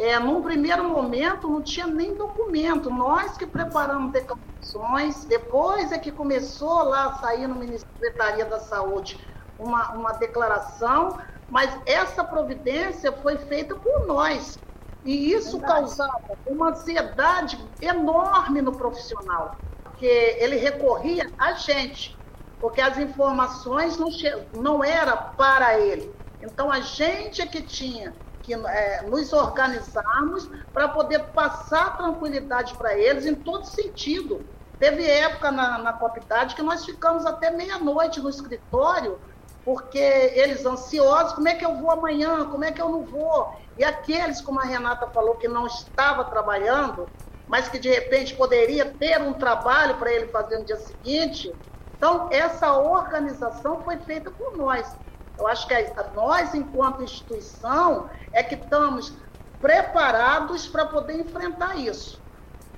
É, 0.00 0.18
num 0.20 0.40
primeiro 0.42 0.84
momento 0.84 1.48
não 1.48 1.62
tinha 1.62 1.86
nem 1.86 2.16
documento, 2.16 2.88
nós 2.88 3.36
que 3.36 3.46
preparamos 3.48 4.12
declarações, 4.12 5.24
depois 5.26 5.90
é 5.90 5.98
que 5.98 6.12
começou 6.12 6.84
lá 6.84 7.06
a 7.06 7.14
sair 7.14 7.48
no 7.48 7.56
Ministério 7.56 7.84
da 8.00 8.06
Secretaria 8.06 8.44
da 8.46 8.60
Saúde 8.60 9.18
uma, 9.58 9.90
uma 9.94 10.12
declaração, 10.12 11.18
mas 11.48 11.80
essa 11.84 12.22
providência 12.24 13.10
foi 13.12 13.38
feita 13.38 13.74
por 13.74 14.06
nós. 14.06 14.56
E 15.02 15.32
isso 15.32 15.60
Verdade. 15.60 15.64
causava 15.64 16.12
uma 16.46 16.70
ansiedade 16.70 17.56
enorme 17.80 18.62
no 18.62 18.76
profissional, 18.76 19.52
porque 19.84 20.06
ele 20.06 20.56
recorria 20.56 21.24
a 21.40 21.52
gente, 21.54 22.22
porque 22.60 22.80
as 22.80 22.98
informações 22.98 23.96
não, 23.98 24.10
che- 24.10 24.48
não 24.54 24.84
era 24.84 25.16
para 25.16 25.78
ele. 25.78 26.14
Então 26.40 26.70
a 26.70 26.80
gente 26.80 27.40
é 27.42 27.46
que 27.46 27.62
tinha 27.62 28.14
que 28.48 28.54
eh, 28.54 29.02
nos 29.06 29.30
organizarmos 29.34 30.48
para 30.72 30.88
poder 30.88 31.18
passar 31.34 31.98
tranquilidade 31.98 32.74
para 32.76 32.96
eles 32.96 33.26
em 33.26 33.34
todo 33.34 33.66
sentido. 33.66 34.40
Teve 34.78 35.04
época 35.04 35.50
na, 35.50 35.76
na 35.76 35.92
Copidade 35.92 36.54
que 36.54 36.62
nós 36.62 36.82
ficamos 36.82 37.26
até 37.26 37.50
meia-noite 37.50 38.20
no 38.20 38.30
escritório, 38.30 39.18
porque 39.66 39.98
eles 39.98 40.64
ansiosos, 40.64 41.34
como 41.34 41.46
é 41.46 41.54
que 41.54 41.66
eu 41.66 41.76
vou 41.76 41.90
amanhã, 41.90 42.46
como 42.46 42.64
é 42.64 42.72
que 42.72 42.80
eu 42.80 42.88
não 42.88 43.04
vou? 43.04 43.54
E 43.76 43.84
aqueles, 43.84 44.40
como 44.40 44.60
a 44.60 44.64
Renata 44.64 45.06
falou, 45.08 45.34
que 45.34 45.46
não 45.46 45.66
estava 45.66 46.24
trabalhando, 46.24 47.06
mas 47.46 47.68
que 47.68 47.78
de 47.78 47.90
repente 47.90 48.34
poderia 48.34 48.86
ter 48.86 49.20
um 49.20 49.34
trabalho 49.34 49.98
para 49.98 50.10
ele 50.10 50.28
fazer 50.28 50.58
no 50.58 50.64
dia 50.64 50.78
seguinte. 50.78 51.52
Então, 51.98 52.28
essa 52.30 52.72
organização 52.72 53.82
foi 53.82 53.98
feita 53.98 54.30
por 54.30 54.56
nós. 54.56 54.90
Eu 55.38 55.46
acho 55.46 55.66
que 55.66 55.74
a- 55.74 56.12
nós, 56.14 56.54
enquanto 56.54 57.02
instituição, 57.02 58.08
é 58.32 58.42
que 58.42 58.54
estamos 58.54 59.12
preparados 59.60 60.66
para 60.68 60.86
poder 60.86 61.14
enfrentar 61.20 61.76
isso. 61.76 62.22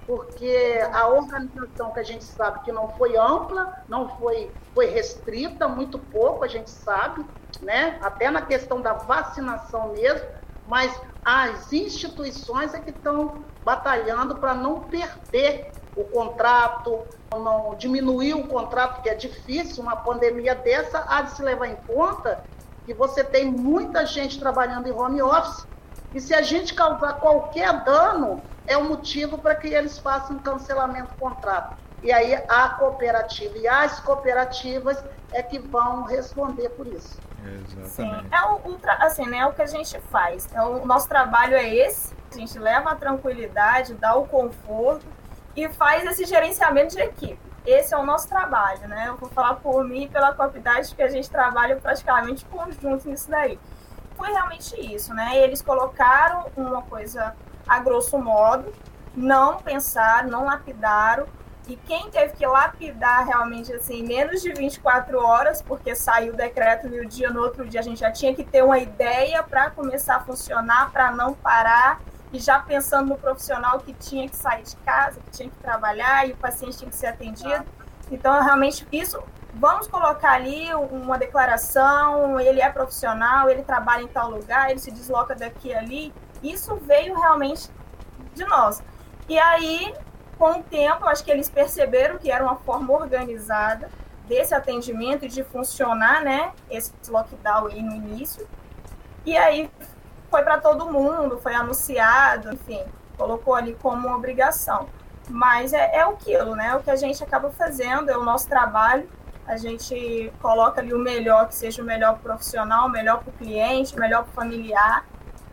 Porque 0.06 0.80
a 0.92 1.08
organização 1.08 1.92
que 1.92 2.00
a 2.00 2.04
gente 2.04 2.24
sabe 2.24 2.62
que 2.62 2.72
não 2.72 2.90
foi 2.96 3.16
ampla, 3.16 3.66
não 3.88 4.08
foi, 4.18 4.52
foi 4.74 4.86
restrita, 4.86 5.68
muito 5.68 5.98
pouco, 6.10 6.44
a 6.44 6.48
gente 6.48 6.70
sabe, 6.70 7.24
né? 7.60 7.98
até 8.02 8.30
na 8.30 8.42
questão 8.42 8.82
da 8.82 8.94
vacinação 8.94 9.92
mesmo, 9.92 10.26
mas 10.64 10.98
as 11.24 11.72
instituições 11.72 12.74
é 12.74 12.80
que 12.80 12.90
estão 12.90 13.44
batalhando 13.62 14.40
para 14.40 14.54
não 14.54 14.88
perder 14.88 15.79
o 15.96 16.04
contrato, 16.04 17.00
não 17.32 17.74
diminuir 17.76 18.34
o 18.34 18.46
contrato, 18.46 19.02
que 19.02 19.08
é 19.08 19.14
difícil, 19.14 19.82
uma 19.82 19.96
pandemia 19.96 20.54
dessa, 20.54 21.04
há 21.08 21.22
de 21.22 21.32
se 21.32 21.42
levar 21.42 21.68
em 21.68 21.76
conta 21.76 22.44
que 22.86 22.94
você 22.94 23.22
tem 23.22 23.50
muita 23.50 24.06
gente 24.06 24.38
trabalhando 24.38 24.88
em 24.88 24.92
home 24.92 25.22
office, 25.22 25.66
e 26.14 26.20
se 26.20 26.34
a 26.34 26.42
gente 26.42 26.74
causar 26.74 27.14
qualquer 27.14 27.84
dano, 27.84 28.42
é 28.66 28.76
o 28.76 28.84
motivo 28.84 29.38
para 29.38 29.54
que 29.54 29.68
eles 29.68 29.98
façam 29.98 30.36
um 30.36 30.38
cancelamento 30.38 31.12
do 31.12 31.18
contrato. 31.18 31.76
E 32.02 32.12
aí 32.12 32.34
a 32.48 32.68
cooperativa 32.70 33.58
e 33.58 33.68
as 33.68 34.00
cooperativas 34.00 35.02
é 35.32 35.42
que 35.42 35.58
vão 35.58 36.04
responder 36.04 36.70
por 36.70 36.86
isso. 36.86 37.18
Sim, 37.42 37.80
Exatamente. 37.80 38.34
é 38.34 38.42
o, 38.42 38.70
ultra, 38.70 38.94
assim, 38.94 39.26
né, 39.26 39.38
é 39.38 39.46
o 39.46 39.52
que 39.52 39.62
a 39.62 39.66
gente 39.66 39.98
faz. 40.10 40.46
Então, 40.46 40.82
o 40.82 40.86
nosso 40.86 41.08
trabalho 41.08 41.54
é 41.54 41.68
esse. 41.68 42.14
A 42.32 42.36
gente 42.36 42.58
leva 42.58 42.90
a 42.90 42.94
tranquilidade, 42.94 43.94
dá 43.94 44.14
o 44.14 44.26
conforto 44.26 45.04
e 45.56 45.68
faz 45.68 46.04
esse 46.04 46.24
gerenciamento 46.24 46.94
de 46.94 47.02
equipe. 47.02 47.38
Esse 47.66 47.94
é 47.94 47.98
o 47.98 48.04
nosso 48.04 48.28
trabalho, 48.28 48.88
né? 48.88 49.06
Eu 49.08 49.16
vou 49.16 49.28
falar 49.28 49.56
por 49.56 49.84
mim 49.84 50.04
e 50.04 50.08
pela 50.08 50.32
Copidade, 50.32 50.88
porque 50.88 51.02
a 51.02 51.10
gente 51.10 51.28
trabalha 51.28 51.76
praticamente 51.76 52.44
conjunto 52.46 53.08
nisso 53.08 53.30
daí. 53.30 53.58
Foi 54.16 54.30
realmente 54.30 54.74
isso, 54.94 55.12
né? 55.14 55.36
Eles 55.36 55.60
colocaram 55.60 56.46
uma 56.56 56.82
coisa 56.82 57.34
a 57.68 57.78
grosso 57.78 58.18
modo, 58.18 58.72
não 59.14 59.58
pensaram, 59.58 60.30
não 60.30 60.44
lapidaram, 60.44 61.26
e 61.70 61.76
quem 61.76 62.10
teve 62.10 62.34
que 62.34 62.44
lapidar 62.44 63.24
realmente 63.24 63.72
assim, 63.72 64.02
menos 64.02 64.42
de 64.42 64.52
24 64.52 65.18
horas, 65.24 65.62
porque 65.62 65.94
saiu 65.94 66.32
o 66.32 66.36
decreto 66.36 66.88
e 66.88 67.00
o 67.00 67.06
dia 67.06 67.30
no 67.30 67.40
outro 67.40 67.64
dia 67.68 67.78
a 67.78 67.82
gente 67.82 68.00
já 68.00 68.10
tinha 68.10 68.34
que 68.34 68.42
ter 68.42 68.64
uma 68.64 68.78
ideia 68.78 69.40
para 69.42 69.70
começar 69.70 70.16
a 70.16 70.20
funcionar, 70.20 70.90
para 70.90 71.12
não 71.12 71.32
parar, 71.32 72.00
e 72.32 72.38
já 72.38 72.58
pensando 72.60 73.08
no 73.08 73.18
profissional 73.18 73.80
que 73.80 73.92
tinha 73.92 74.28
que 74.28 74.36
sair 74.36 74.62
de 74.62 74.76
casa, 74.76 75.20
que 75.20 75.30
tinha 75.30 75.50
que 75.50 75.56
trabalhar 75.56 76.28
e 76.28 76.32
o 76.32 76.36
paciente 76.36 76.78
tinha 76.78 76.90
que 76.90 76.96
ser 76.96 77.08
atendido. 77.08 77.64
Então, 78.10 78.42
realmente, 78.42 78.86
isso, 78.92 79.22
vamos 79.54 79.86
colocar 79.86 80.32
ali 80.32 80.72
uma 80.74 81.18
declaração, 81.18 82.38
ele 82.40 82.60
é 82.60 82.70
profissional, 82.70 83.48
ele 83.48 83.62
trabalha 83.62 84.02
em 84.02 84.08
tal 84.08 84.30
lugar, 84.30 84.70
ele 84.70 84.78
se 84.78 84.90
desloca 84.90 85.34
daqui 85.34 85.74
ali. 85.74 86.12
Isso 86.42 86.76
veio 86.76 87.18
realmente 87.18 87.68
de 88.34 88.44
nós. 88.44 88.82
E 89.28 89.38
aí, 89.38 89.94
com 90.38 90.60
o 90.60 90.62
tempo, 90.62 91.06
acho 91.06 91.24
que 91.24 91.30
eles 91.30 91.48
perceberam 91.48 92.18
que 92.18 92.30
era 92.30 92.42
uma 92.42 92.56
forma 92.56 92.92
organizada 92.92 93.90
desse 94.26 94.54
atendimento 94.54 95.24
e 95.24 95.28
de 95.28 95.42
funcionar, 95.42 96.22
né, 96.22 96.52
esse 96.70 96.92
lockdown 97.08 97.66
aí 97.66 97.82
no 97.82 97.94
início. 97.94 98.48
E 99.26 99.36
aí 99.36 99.70
foi 100.30 100.42
para 100.42 100.58
todo 100.58 100.86
mundo, 100.86 101.38
foi 101.38 101.54
anunciado, 101.54 102.52
enfim, 102.54 102.82
colocou 103.18 103.54
ali 103.54 103.76
como 103.82 104.08
obrigação. 104.14 104.88
Mas 105.28 105.72
é, 105.72 105.96
é 105.96 106.00
aquilo, 106.00 106.54
né? 106.54 106.74
O 106.76 106.82
que 106.82 106.90
a 106.90 106.96
gente 106.96 107.22
acaba 107.22 107.50
fazendo, 107.50 108.10
é 108.10 108.16
o 108.16 108.24
nosso 108.24 108.48
trabalho. 108.48 109.08
A 109.46 109.56
gente 109.56 110.32
coloca 110.40 110.80
ali 110.80 110.94
o 110.94 110.98
melhor, 110.98 111.48
que 111.48 111.54
seja 111.54 111.82
o 111.82 111.84
melhor 111.84 112.14
pro 112.14 112.22
profissional, 112.22 112.86
o 112.86 112.90
melhor 112.90 113.18
para 113.18 113.30
o 113.30 113.32
cliente, 113.32 113.94
o 113.96 113.98
melhor 113.98 114.22
para 114.22 114.30
o 114.30 114.34
familiar. 114.34 115.04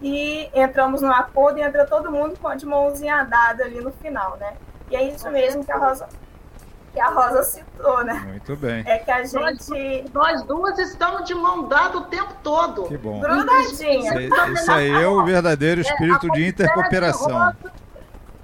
E 0.02 0.50
entramos 0.54 1.02
no 1.02 1.12
acordo 1.12 1.58
e 1.58 1.64
entra 1.64 1.86
todo 1.86 2.12
mundo 2.12 2.38
com 2.40 2.48
a 2.48 2.56
de 2.56 2.66
mãozinha 2.66 3.24
dada 3.24 3.64
ali 3.64 3.82
no 3.82 3.92
final, 3.92 4.38
né? 4.38 4.56
E 4.90 4.96
é 4.96 5.04
isso 5.04 5.30
mesmo 5.32 5.66
que 5.66 5.72
a 5.72 5.78
Rosa, 5.78 6.08
que 6.98 7.01
a 7.01 7.10
Rosa 7.10 7.44
citou, 7.44 8.04
né? 8.04 8.13
Muito 8.25 8.56
bem. 8.56 8.84
É 8.88 8.98
que 8.98 9.12
a 9.12 9.24
gente. 9.24 10.06
Nós 10.12 10.42
duas 10.44 10.80
estamos 10.80 11.25
de 11.25 11.36
mão 11.36 11.68
dada 11.68 11.96
o 12.00 12.01
tempo 12.06 12.34
todo. 12.42 12.86
Que 12.86 12.98
bom. 12.98 13.20
Grudadinha. 13.20 14.20
Isso, 14.20 14.51
isso 14.54 14.72
aí 14.72 14.89
é 14.92 15.08
o 15.08 15.24
verdadeiro 15.24 15.80
espírito 15.80 16.27
de 16.32 16.48
intercooperação. 16.48 17.54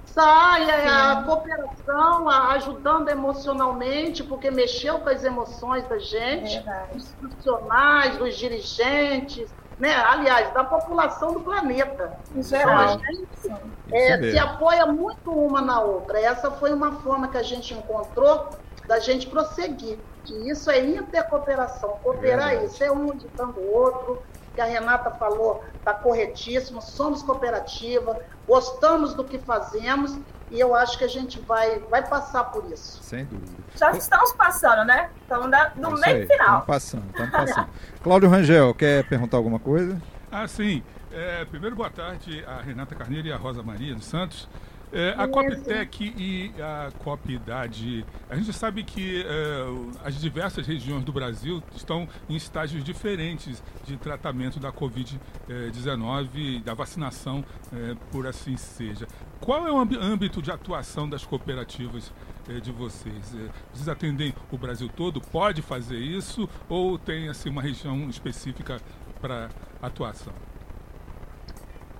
Sai 0.06 0.70
a 0.70 1.24
cooperação, 1.26 2.28
a- 2.28 2.52
ajudando 2.52 3.08
emocionalmente, 3.08 4.22
porque 4.22 4.48
mexeu 4.48 5.00
com 5.00 5.08
as 5.08 5.24
emoções 5.24 5.84
da 5.88 5.98
gente, 5.98 6.54
Verdade. 6.54 6.92
dos 6.94 7.08
profissionais, 7.14 8.16
dos 8.18 8.36
dirigentes, 8.36 9.52
né? 9.78 9.94
aliás, 9.94 10.52
da 10.52 10.64
população 10.64 11.32
do 11.32 11.40
planeta. 11.40 12.16
Em 12.34 12.40
Então, 12.40 12.42
geral. 12.42 12.78
a 12.78 12.86
gente 13.12 13.26
Sim. 13.36 13.54
é, 13.92 14.20
Isso 14.20 14.30
se 14.32 14.38
apoia 14.38 14.86
muito 14.86 15.30
uma 15.30 15.60
na 15.60 15.80
outra. 15.80 16.20
Essa 16.20 16.50
foi 16.50 16.72
uma 16.72 16.92
forma 17.00 17.28
que 17.28 17.36
a 17.36 17.42
gente 17.42 17.74
encontrou 17.74 18.48
da 18.86 18.98
gente 18.98 19.26
prosseguir. 19.26 19.98
E 20.26 20.50
isso 20.50 20.70
é 20.70 20.80
intercooperação. 20.84 21.98
Cooperar 22.02 22.50
verdade. 22.50 22.66
isso 22.66 22.82
é 22.82 22.90
um 22.90 23.12
ajudando 23.12 23.58
o 23.58 23.74
outro. 23.74 24.22
Que 24.54 24.60
a 24.60 24.64
Renata 24.64 25.10
falou, 25.10 25.64
está 25.76 25.92
corretíssimo. 25.92 26.80
Somos 26.80 27.22
cooperativa, 27.22 28.20
gostamos 28.46 29.12
do 29.14 29.24
que 29.24 29.38
fazemos 29.38 30.16
e 30.54 30.60
eu 30.60 30.74
acho 30.74 30.96
que 30.96 31.04
a 31.04 31.08
gente 31.08 31.40
vai, 31.40 31.80
vai 31.90 32.06
passar 32.06 32.44
por 32.44 32.64
isso. 32.72 33.02
Sem 33.02 33.24
dúvida. 33.24 33.52
Já 33.76 33.90
estamos 33.90 34.32
passando, 34.32 34.84
né? 34.86 35.10
Estamos 35.22 35.52
É 35.52 35.72
no 35.76 35.88
isso 35.94 36.00
meio 36.00 36.16
aí, 36.18 36.26
final. 36.26 36.60
Estamos 36.60 36.66
passando, 36.66 37.04
estamos 37.10 37.30
passando. 37.32 37.68
Cláudio 38.02 38.28
Rangel, 38.30 38.72
quer 38.74 39.04
perguntar 39.08 39.36
alguma 39.36 39.58
coisa? 39.58 40.00
Ah, 40.30 40.46
sim. 40.46 40.82
É, 41.12 41.44
primeiro, 41.44 41.74
boa 41.74 41.90
tarde 41.90 42.44
a 42.46 42.60
Renata 42.62 42.94
Carneiro 42.94 43.26
e 43.26 43.32
a 43.32 43.36
Rosa 43.36 43.62
Maria 43.62 43.94
dos 43.94 44.04
Santos. 44.06 44.48
É, 44.94 45.12
a 45.18 45.26
Coptec 45.26 46.14
e 46.16 46.54
a 46.62 46.88
Copidade, 47.02 48.06
a 48.30 48.36
gente 48.36 48.52
sabe 48.52 48.84
que 48.84 49.26
é, 49.26 49.64
as 50.04 50.20
diversas 50.20 50.68
regiões 50.68 51.02
do 51.02 51.12
Brasil 51.12 51.60
estão 51.74 52.08
em 52.28 52.36
estágios 52.36 52.84
diferentes 52.84 53.60
de 53.84 53.96
tratamento 53.96 54.60
da 54.60 54.72
Covid-19 54.72 56.28
e 56.36 56.60
da 56.60 56.74
vacinação, 56.74 57.44
é, 57.72 57.96
por 58.12 58.24
assim 58.24 58.56
seja. 58.56 59.08
Qual 59.40 59.66
é 59.66 59.72
o 59.72 59.78
âmbito 60.00 60.40
de 60.40 60.52
atuação 60.52 61.08
das 61.08 61.26
cooperativas 61.26 62.12
é, 62.48 62.60
de 62.60 62.70
vocês? 62.70 63.34
É, 63.34 63.48
vocês 63.72 63.88
atendem 63.88 64.32
o 64.52 64.56
Brasil 64.56 64.88
todo? 64.88 65.20
Pode 65.20 65.60
fazer 65.60 65.98
isso? 65.98 66.48
Ou 66.68 66.96
tem 66.96 67.28
assim, 67.28 67.50
uma 67.50 67.62
região 67.62 68.08
específica 68.08 68.80
para 69.20 69.48
atuação? 69.82 70.32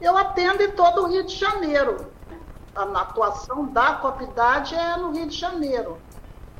Eu 0.01 0.17
atendo 0.17 0.63
em 0.63 0.71
todo 0.71 1.03
o 1.03 1.09
Rio 1.09 1.27
de 1.27 1.35
Janeiro 1.35 2.15
a 2.75 3.01
atuação 3.01 3.67
da 3.67 3.95
Copidade 3.95 4.75
é 4.75 4.97
no 4.97 5.13
Rio 5.13 5.29
de 5.29 5.37
Janeiro. 5.37 5.99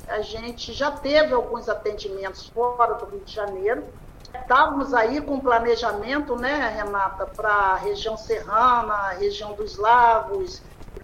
A 0.09 0.21
gente 0.21 0.73
já 0.73 0.91
teve 0.91 1.35
alguns 1.35 1.69
atendimentos 1.69 2.49
fora 2.49 2.95
do 2.95 3.07
Rio 3.07 3.21
de 3.21 3.33
Janeiro. 3.33 3.85
Estávamos 4.33 4.93
aí 4.93 5.21
com 5.21 5.41
planejamento, 5.41 6.37
né, 6.37 6.73
Renata, 6.77 7.27
para 7.27 7.51
a 7.51 7.77
região 7.77 8.17
serrana, 8.17 9.11
região 9.11 9.53
dos 9.55 9.79
lagos, 9.79 10.61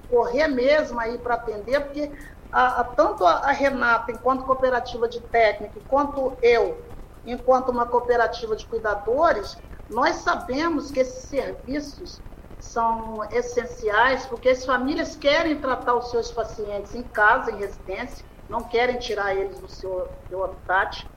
correr 0.09 0.49
mesmo 0.49 0.99
aí 1.00 1.17
para 1.17 1.35
atender, 1.35 1.81
porque 1.81 2.11
a, 2.52 2.81
a, 2.81 2.85
tanto 2.85 3.25
a, 3.25 3.52
Renata, 3.52 4.11
enquanto 4.11 4.45
cooperativa 4.45 5.09
de 5.09 5.21
técnico, 5.21 5.81
quanto 5.88 6.37
eu, 6.43 6.83
enquanto 7.25 7.69
uma 7.69 7.87
cooperativa 7.87 8.57
de 8.57 8.67
cuidadores, 8.67 9.57
nós 9.88 10.17
sabemos 10.17 10.90
que 10.90 11.00
esses 11.00 11.25
serviços 11.25 12.21
são 12.61 13.25
essenciais, 13.33 14.26
porque 14.26 14.50
as 14.50 14.64
famílias 14.64 15.17
querem 15.17 15.59
tratar 15.59 15.95
os 15.95 16.11
seus 16.11 16.31
pacientes 16.31 16.95
em 16.95 17.02
casa, 17.02 17.50
em 17.50 17.57
residência, 17.57 18.25
não 18.49 18.62
querem 18.62 18.99
tirar 18.99 19.35
eles 19.35 19.59
do 19.59 19.69
seu, 19.69 20.09
seu 20.29 20.45
habitat. 20.45 21.09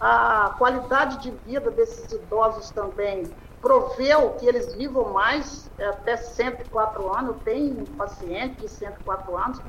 A 0.00 0.54
qualidade 0.58 1.18
de 1.22 1.30
vida 1.46 1.70
desses 1.70 2.12
idosos 2.12 2.70
também 2.70 3.30
proveu 3.60 4.30
que 4.30 4.46
eles 4.46 4.74
vivam 4.74 5.12
mais, 5.12 5.70
é, 5.78 5.86
até 5.86 6.16
104 6.16 7.16
anos. 7.16 7.36
Eu 7.36 7.40
tenho 7.44 7.80
um 7.80 7.96
paciente 7.96 8.62
de 8.62 8.68
104 8.68 9.36
anos. 9.36 9.60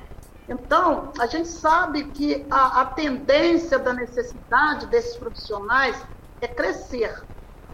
Então, 0.50 1.12
a 1.20 1.28
gente 1.28 1.48
sabe 1.48 2.06
que 2.06 2.46
a, 2.50 2.82
a 2.82 2.86
tendência 2.86 3.78
da 3.78 3.94
necessidade 3.94 4.88
desses 4.88 5.16
profissionais 5.16 6.04
é 6.42 6.48
crescer. 6.48 7.24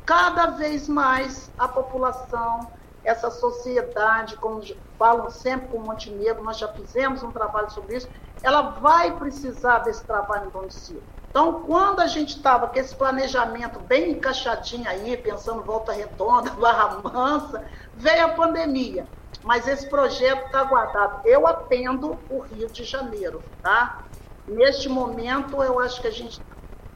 Cada 0.05 0.47
vez 0.47 0.89
mais 0.89 1.49
a 1.57 1.67
população 1.67 2.67
essa 3.03 3.31
sociedade, 3.31 4.35
como 4.35 4.61
falam 4.97 5.29
sempre 5.29 5.67
com 5.69 5.79
Montenegro, 5.79 6.43
nós 6.43 6.57
já 6.57 6.67
fizemos 6.67 7.23
um 7.23 7.31
trabalho 7.31 7.69
sobre 7.71 7.97
isso, 7.97 8.09
ela 8.43 8.61
vai 8.61 9.15
precisar 9.17 9.79
desse 9.79 10.03
trabalho 10.03 10.47
em 10.47 10.49
domicílio. 10.49 11.03
Então, 11.29 11.61
quando 11.61 11.99
a 11.99 12.07
gente 12.07 12.37
estava 12.37 12.67
com 12.67 12.79
esse 12.79 12.95
planejamento 12.95 13.79
bem 13.79 14.11
encaixadinho 14.11 14.89
aí, 14.89 15.15
pensando 15.15 15.61
volta 15.61 15.91
redonda, 15.91 16.49
barra 16.59 16.99
mansa, 17.03 17.63
veio 17.95 18.25
a 18.25 18.29
pandemia. 18.29 19.05
Mas 19.43 19.67
esse 19.67 19.87
projeto 19.87 20.47
está 20.47 20.63
guardado. 20.63 21.25
Eu 21.25 21.47
atendo 21.47 22.17
o 22.29 22.39
Rio 22.39 22.67
de 22.67 22.83
Janeiro, 22.83 23.41
tá? 23.61 23.99
Neste 24.47 24.89
momento, 24.89 25.63
eu 25.63 25.79
acho 25.79 26.01
que 26.01 26.07
a 26.07 26.11
gente 26.11 26.41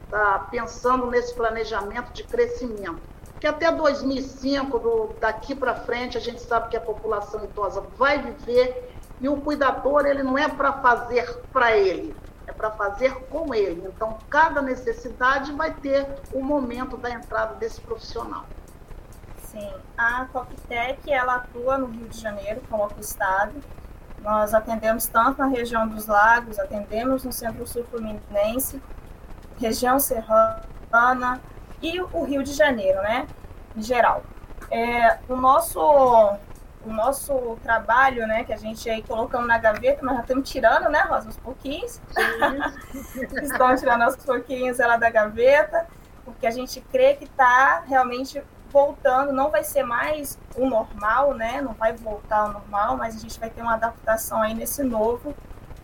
está 0.04 0.40
pensando 0.50 1.06
nesse 1.06 1.32
planejamento 1.34 2.12
de 2.12 2.24
crescimento 2.24 3.13
que 3.44 3.48
até 3.48 3.70
2005, 3.70 4.78
do, 4.78 5.14
daqui 5.20 5.54
para 5.54 5.74
frente, 5.74 6.16
a 6.16 6.20
gente 6.20 6.40
sabe 6.40 6.70
que 6.70 6.78
a 6.78 6.80
população 6.80 7.44
idosa 7.44 7.82
vai 7.98 8.18
viver 8.18 8.90
e 9.20 9.28
o 9.28 9.36
cuidador 9.36 10.06
ele 10.06 10.22
não 10.22 10.38
é 10.38 10.48
para 10.48 10.72
fazer 10.72 11.30
para 11.52 11.76
ele, 11.76 12.16
é 12.46 12.52
para 12.52 12.70
fazer 12.70 13.14
com 13.26 13.54
ele. 13.54 13.86
Então, 13.86 14.16
cada 14.30 14.62
necessidade 14.62 15.52
vai 15.52 15.74
ter 15.74 16.08
o 16.32 16.42
momento 16.42 16.96
da 16.96 17.10
entrada 17.10 17.54
desse 17.56 17.82
profissional. 17.82 18.46
Sim, 19.42 19.70
a 19.98 20.24
Coptec 20.32 21.12
ela 21.12 21.34
atua 21.34 21.76
no 21.76 21.88
Rio 21.88 22.08
de 22.08 22.18
Janeiro, 22.18 22.62
como 22.70 22.88
estado. 22.98 23.52
Nós 24.20 24.54
atendemos 24.54 25.04
tanto 25.04 25.40
na 25.40 25.48
região 25.48 25.86
dos 25.86 26.06
lagos, 26.06 26.58
atendemos 26.58 27.24
no 27.24 27.32
Centro-Sul 27.32 27.84
Fluminense, 27.90 28.80
região 29.58 30.00
serrana, 30.00 31.42
e 31.82 32.00
o 32.00 32.24
Rio 32.24 32.42
de 32.42 32.52
Janeiro, 32.52 33.00
né, 33.02 33.26
em 33.76 33.82
geral. 33.82 34.22
É, 34.70 35.18
o 35.28 35.36
nosso 35.36 35.80
o 36.86 36.92
nosso 36.92 37.56
trabalho, 37.62 38.26
né, 38.26 38.44
que 38.44 38.52
a 38.52 38.56
gente 38.56 38.88
aí 38.88 39.02
colocando 39.02 39.46
na 39.46 39.58
gaveta, 39.58 40.00
mas 40.02 40.16
já 40.16 40.20
estamos 40.22 40.50
tirando, 40.50 40.88
né, 40.90 41.00
Rosa, 41.08 41.28
uns 41.28 41.36
pouquinhos. 41.38 42.00
Estamos 43.42 43.80
tirando 43.80 44.02
aos 44.02 44.16
pouquinhos 44.16 44.78
ela 44.78 44.96
da 44.96 45.08
gaveta, 45.08 45.86
porque 46.24 46.46
a 46.46 46.50
gente 46.50 46.80
crê 46.92 47.14
que 47.14 47.24
está 47.24 47.82
realmente 47.86 48.42
voltando, 48.70 49.32
não 49.32 49.50
vai 49.50 49.62
ser 49.62 49.84
mais 49.84 50.38
o 50.56 50.68
normal, 50.68 51.32
né, 51.32 51.60
não 51.62 51.74
vai 51.74 51.92
voltar 51.92 52.40
ao 52.40 52.52
normal, 52.52 52.96
mas 52.96 53.16
a 53.16 53.18
gente 53.18 53.38
vai 53.38 53.48
ter 53.48 53.62
uma 53.62 53.74
adaptação 53.74 54.42
aí 54.42 54.52
nesse 54.52 54.82
novo 54.82 55.34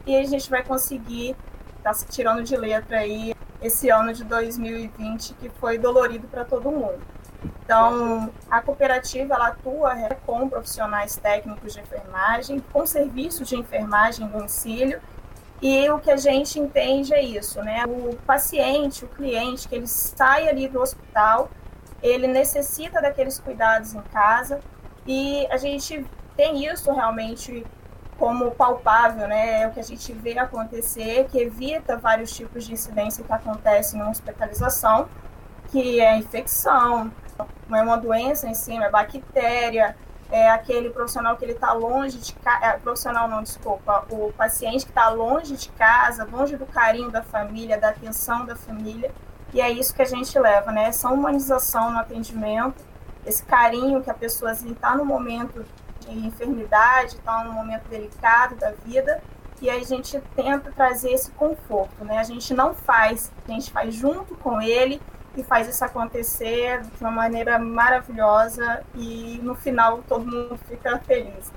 e 0.05 0.17
a 0.17 0.25
gente 0.25 0.51
vai 0.51 0.63
conseguir 0.63 1.37
estar 1.79 1.95
tá 1.95 2.07
tirando 2.09 2.43
de 2.43 2.57
letra 2.57 2.99
aí 2.99 3.35
esse 3.63 3.91
ano 3.91 4.13
de 4.13 4.25
2020 4.25 5.35
que 5.35 5.49
foi 5.49 5.79
dolorido 5.79 6.27
para 6.29 6.45
todo 6.45 6.71
mundo. 6.71 7.01
Então, 7.65 8.31
a 8.51 8.61
cooperativa 8.61 9.35
ela 9.35 9.49
atua 9.49 9.95
com 10.27 10.49
profissionais 10.49 11.17
técnicos 11.17 11.73
de 11.73 11.81
enfermagem, 11.81 12.59
com 12.73 12.85
serviços 12.85 13.49
de 13.49 13.57
enfermagem 13.57 14.27
em 14.27 14.29
domicílio, 14.29 15.01
e 15.63 15.89
o 15.91 15.99
que 15.99 16.11
a 16.11 16.17
gente 16.17 16.59
entende 16.59 17.15
é 17.15 17.23
isso, 17.23 17.63
né? 17.63 17.85
O 17.87 18.17
paciente, 18.27 19.05
o 19.05 19.09
cliente, 19.09 19.69
que 19.69 19.75
ele 19.75 19.87
sai 19.87 20.49
ali 20.49 20.67
do 20.67 20.81
hospital, 20.81 21.51
ele 22.03 22.27
necessita 22.27 23.01
daqueles 23.01 23.39
cuidados 23.39 23.95
em 23.95 24.01
casa, 24.03 24.61
e 25.07 25.47
a 25.51 25.57
gente 25.57 26.05
tem 26.37 26.67
isso 26.67 26.91
realmente 26.93 27.65
como 28.21 28.51
palpável, 28.51 29.27
né? 29.27 29.63
É 29.63 29.67
o 29.67 29.71
que 29.71 29.81
a 29.81 29.83
gente 29.83 30.13
vê 30.13 30.39
acontecer, 30.39 31.27
que 31.31 31.39
evita 31.39 31.97
vários 31.97 32.31
tipos 32.31 32.67
de 32.67 32.75
incidência 32.75 33.25
que 33.25 33.33
acontecem 33.33 33.99
na 33.99 34.11
hospitalização, 34.11 35.09
que 35.69 35.99
é 36.03 36.19
infecção, 36.19 37.11
é 37.73 37.83
uma 37.83 37.97
doença 37.97 38.47
em 38.47 38.53
cima, 38.53 38.85
é 38.85 38.91
bactéria, 38.91 39.97
é 40.31 40.51
aquele 40.51 40.91
profissional 40.91 41.35
que 41.39 41.45
ele 41.47 41.53
está 41.53 41.73
longe 41.73 42.19
de 42.19 42.35
casa, 42.35 42.67
é, 42.67 42.73
profissional 42.77 43.27
não, 43.27 43.43
desculpa, 43.43 44.05
o 44.11 44.31
paciente 44.35 44.85
que 44.85 44.91
está 44.91 45.09
longe 45.09 45.57
de 45.57 45.71
casa, 45.71 46.29
longe 46.31 46.59
do 46.59 46.67
carinho 46.67 47.11
da 47.11 47.23
família, 47.23 47.79
da 47.79 47.89
atenção 47.89 48.45
da 48.45 48.55
família, 48.55 49.11
e 49.55 49.63
é 49.63 49.71
isso 49.71 49.95
que 49.95 50.03
a 50.03 50.07
gente 50.07 50.39
leva, 50.39 50.71
né? 50.71 50.85
Essa 50.85 51.09
humanização 51.09 51.91
no 51.91 51.99
atendimento, 51.99 52.85
esse 53.25 53.43
carinho 53.43 54.03
que 54.03 54.11
a 54.11 54.15
pessoa 54.15 54.53
está 54.53 54.89
assim, 54.89 54.99
no 54.99 55.07
momento 55.07 55.65
de 56.01 56.27
enfermidade, 56.27 57.17
está 57.17 57.45
num 57.45 57.53
momento 57.53 57.89
delicado 57.89 58.57
da 58.57 58.73
vida, 58.73 59.23
e 59.61 59.69
a 59.69 59.79
gente 59.83 60.21
tenta 60.35 60.73
trazer 60.73 61.13
esse 61.13 61.31
conforto, 61.33 62.05
né? 62.05 62.19
A 62.19 62.25
gente 62.25 62.55
não 62.55 62.75
faz, 62.75 63.31
a 63.47 63.53
gente 63.53 63.71
faz 63.71 63.95
junto 63.95 64.35
com 64.37 64.61
ele 64.61 65.01
e 65.37 65.43
faz 65.43 65.69
isso 65.69 65.85
acontecer 65.85 66.81
de 66.83 67.01
uma 67.01 67.11
maneira 67.11 67.59
maravilhosa 67.59 68.83
e 68.95 69.39
no 69.43 69.55
final 69.55 70.03
todo 70.09 70.25
mundo 70.25 70.59
fica 70.67 70.99
feliz. 71.01 71.53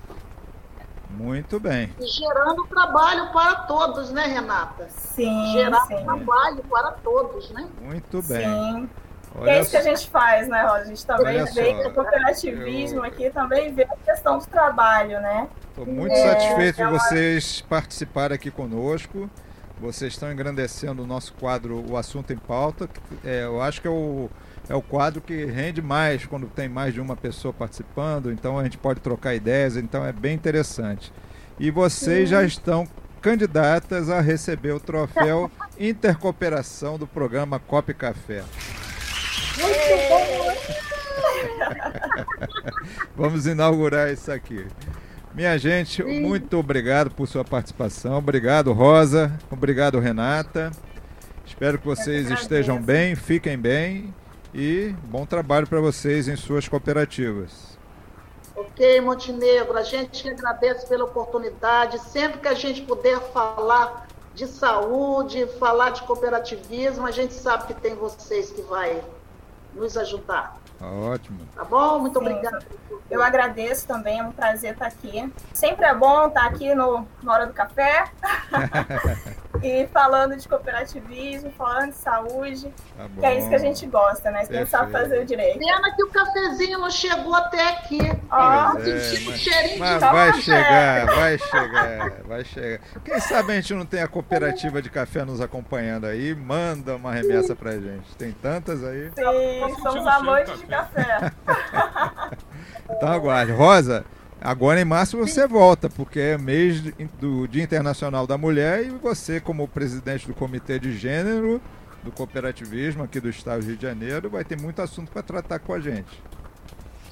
Muito 1.10 1.60
bem. 1.60 1.94
E 2.00 2.08
gerando 2.08 2.66
trabalho 2.66 3.32
para 3.32 3.56
todos, 3.68 4.12
né, 4.12 4.26
Renata? 4.26 4.90
Sim. 4.90 5.52
Gerar 5.54 5.82
sim. 5.82 6.04
trabalho 6.04 6.64
para 6.64 6.92
todos, 6.92 7.52
né? 7.52 7.70
Muito 7.80 8.22
bem. 8.24 8.46
Sim. 8.46 8.90
Olha 9.36 9.52
é 9.52 9.62
isso 9.62 9.72
que 9.72 9.78
a 9.78 9.82
gente 9.82 10.10
faz, 10.10 10.48
né, 10.48 10.63
Rosa? 10.63 10.82
A 10.82 10.86
gente 10.86 11.06
também 11.06 11.43
vê 11.46 11.74
que 11.74 11.88
o 11.88 11.93
cooperativismo 11.93 13.00
eu... 13.00 13.04
aqui 13.04 13.30
também 13.32 13.74
vê 13.74 13.84
a 13.84 13.96
questão 13.96 14.38
do 14.38 14.46
trabalho, 14.46 15.19
né? 15.22 15.48
Estou 15.69 15.86
muito 15.86 16.13
é, 16.13 16.30
satisfeito 16.30 16.76
de 16.78 16.86
vocês 16.86 17.62
participarem 17.62 18.36
aqui 18.36 18.52
conosco. 18.52 19.30
Vocês 19.80 20.13
estão 20.13 20.32
engrandecendo 20.32 21.04
o 21.04 21.08
nosso 21.08 21.34
quadro 21.34 21.84
O 21.89 21.98
Assunto 21.98 22.32
em 22.32 22.38
Pauta. 22.38 22.88
É, 23.24 23.43
eu 23.43 23.62
acho 23.62 23.82
que 23.82 23.88
é 23.88 23.91
o, 23.91 24.30
é 24.69 24.76
o 24.76 24.82
quadro 24.82 25.19
que 25.19 25.46
rende 25.46 25.82
mais 25.82 26.26
quando 26.26 26.48
tem 26.48 26.69
mais 26.69 26.93
de 26.93 27.02
uma 27.02 27.15
pessoa 27.15 27.54
participando, 27.54 28.32
então 28.32 28.58
a 28.60 28.63
gente 28.63 28.78
pode 28.78 29.00
trocar 29.02 29.34
ideias, 29.34 29.76
então 29.76 30.06
é 30.06 30.12
bem 30.12 30.36
interessante. 30.36 31.12
E 31.60 31.72
vocês 31.72 32.30
Sim. 32.30 32.36
já 32.36 32.43
estão 32.43 32.88
candidatas 33.22 34.10
a 34.10 34.22
receber 34.22 34.74
o 34.74 34.80
troféu 34.80 35.50
Intercooperação 35.80 36.98
do 37.00 37.08
programa 37.08 37.60
Cop 37.60 37.91
Café. 37.93 38.43
Muito 39.58 40.10
bom! 40.10 40.54
Vamos 43.16 43.46
inaugurar 43.46 44.12
isso 44.12 44.32
aqui. 44.32 44.66
Minha 45.34 45.58
gente, 45.58 46.04
Sim. 46.04 46.22
muito 46.22 46.58
obrigado 46.58 47.10
por 47.12 47.28
sua 47.28 47.44
participação. 47.44 48.18
Obrigado, 48.18 48.72
Rosa. 48.72 49.32
Obrigado, 49.50 50.00
Renata. 50.00 50.72
Espero 51.46 51.80
que 51.80 51.86
vocês 51.86 52.30
estejam 52.30 52.82
bem, 52.82 53.16
fiquem 53.16 53.58
bem 53.58 54.13
e 54.54 54.94
bom 55.06 55.26
trabalho 55.26 55.68
para 55.68 55.82
vocês 55.82 56.28
em 56.28 56.36
suas 56.36 56.68
cooperativas. 56.68 57.78
Ok, 58.56 59.02
Montenegro, 59.02 59.76
a 59.78 59.84
gente 59.84 60.30
agradece 60.30 60.88
pela 60.88 61.06
oportunidade. 61.06 62.00
Sempre 62.00 62.39
que 62.39 62.48
a 62.48 62.54
gente 62.54 62.82
puder 62.84 63.20
falar 63.32 64.08
de 64.36 64.48
saúde, 64.48 65.48
falar 65.60 65.92
de 65.92 66.04
cooperativismo, 66.04 67.06
a 67.06 67.12
gente 67.12 67.34
sabe 67.34 67.68
que 67.68 67.74
tem 67.74 67.96
vocês 67.96 68.52
que 68.52 68.62
vai 68.63 69.02
nos 69.76 69.98
ajudar. 69.98 70.58
Tá 70.80 70.88
ótimo. 70.88 71.40
Tá 71.56 71.64
bom? 71.64 72.00
Muito 72.00 72.20
Sim. 72.20 72.26
obrigada. 72.26 72.66
Eu 73.10 73.22
agradeço 73.22 73.88
também, 73.88 74.20
é 74.20 74.24
um 74.24 74.32
prazer 74.32 74.74
estar 74.74 74.88
aqui. 74.88 75.32
Sempre 75.54 75.86
é 75.86 75.94
bom 75.94 76.28
estar 76.28 76.46
aqui 76.46 76.74
no, 76.74 77.08
na 77.22 77.34
hora 77.34 77.46
do 77.46 77.54
café. 77.54 78.06
e 79.63 79.88
falando 79.88 80.36
de 80.36 80.47
cooperativismo, 80.47 81.52
falando 81.58 81.91
de 81.91 81.97
saúde, 81.97 82.73
Tá 82.97 83.06
que 83.19 83.26
é 83.26 83.38
isso 83.39 83.49
que 83.49 83.56
a 83.56 83.60
gente 83.60 83.86
gosta, 83.88 84.30
né? 84.30 84.39
Perfeito. 84.39 84.91
fazer 84.91 85.19
o 85.21 85.26
direito. 85.26 85.60
Pena 85.60 85.95
que 85.95 86.04
o 86.04 86.10
cafezinho 86.10 86.80
não 86.80 86.89
chegou 86.91 87.34
até 87.36 87.69
aqui. 87.69 87.99
Ó, 88.30 88.71
Pois 88.73 88.88
é, 88.88 88.99
Sentindo 88.99 89.32
mas- 89.32 89.39
cheirinho 89.39 89.80
Mas 89.80 89.93
de 89.93 89.99
vai 89.99 90.28
café. 90.28 90.41
chegar, 90.41 91.06
vai 91.15 91.38
chegar, 91.38 92.12
vai 92.23 92.45
chegar. 92.45 92.80
Quem 93.04 93.19
sabe 93.19 93.52
a 93.52 93.56
gente 93.56 93.73
não 93.73 93.86
tem 93.86 94.02
a 94.02 94.08
cooperativa 94.08 94.82
de 94.82 94.89
café 94.89 95.23
nos 95.26 95.39
acompanhando 95.41 96.06
aí, 96.06 96.36
manda 96.36 96.95
uma 96.95 97.12
remessa 97.13 97.56
pra 97.56 97.71
gente. 97.71 98.15
Tem 98.17 98.32
tantas 98.32 98.84
aí. 98.84 99.10
Sim, 99.15 99.23
sentindo 99.60 99.82
somos 99.82 100.08
amantes 100.08 100.54
de 100.60 100.60
de 100.60 100.65
café. 100.67 101.32
Então 102.89 103.10
aguarde. 103.12 103.52
Rosa, 103.52 104.06
agora 104.44 104.80
em 104.82 104.86
março 104.86 105.18
você 105.18 105.48
volta, 105.48 105.90
porque 105.90 106.20
é 106.20 106.38
mês 106.38 106.82
do 107.20 107.48
Dia 107.48 107.64
Internacional 107.64 108.28
da 108.28 108.38
Mulher 108.38 108.86
e 108.86 108.90
você, 108.90 109.40
como 109.40 109.68
presidente 109.68 110.28
do 110.28 110.34
Comitê 110.34 110.78
de 110.80 110.96
Gênero 110.98 111.62
do 112.04 112.12
Cooperativismo 112.12 113.04
aqui 113.04 113.20
do 113.20 113.30
Estado 113.30 113.62
do 113.62 113.68
Rio 113.68 113.78
de 113.78 113.82
Janeiro, 113.84 114.30
vai 114.30 114.44
ter 114.44 114.60
muito 114.60 114.82
assunto 114.82 115.10
para 115.12 115.24
tratar 115.24 115.60
com 115.60 115.74
a 115.74 115.80
gente. 115.80 116.22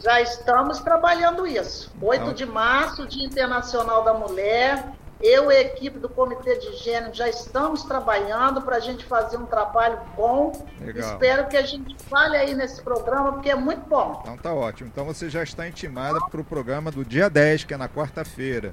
Já 0.04 0.20
estamos 0.20 0.80
trabalhando 0.80 1.46
isso. 1.48 1.92
8 2.02 2.22
Então- 2.22 2.34
de 2.34 2.46
março, 2.46 3.08
Dia 3.08 3.26
Internacional 3.26 4.04
da 4.04 4.14
Mulher. 4.14 4.84
Eu 5.24 5.52
e 5.52 5.56
a 5.56 5.62
equipe 5.62 6.00
do 6.00 6.10
Comitê 6.10 6.58
de 6.58 6.76
Gênero 6.78 7.14
já 7.14 7.30
estamos 7.30 7.84
trabalhando 7.84 8.62
para 8.62 8.78
a 8.78 8.80
gente 8.80 9.06
fazer 9.06 9.38
um 9.38 9.46
trabalho 9.46 10.00
bom. 10.16 10.52
Legal. 10.80 11.12
Espero 11.12 11.48
que 11.48 11.58
a 11.58 11.62
gente 11.62 11.96
fale 12.06 12.36
aí 12.36 12.56
nesse 12.56 12.82
programa, 12.82 13.34
porque 13.34 13.50
é 13.50 13.56
muito 13.56 13.88
bom. 13.88 14.20
Então 14.22 14.38
tá 14.38 14.54
ótimo. 14.54 14.90
Então 14.92 15.06
você 15.06 15.30
já 15.30 15.44
está 15.44 15.68
intimada 15.68 16.20
para 16.30 16.42
o 16.42 16.44
programa 16.44 16.90
do 16.92 17.06
dia 17.06 17.30
10, 17.30 17.66
que 17.66 17.74
é 17.74 17.78
na 17.78 17.88
quarta-feira. 17.88 18.72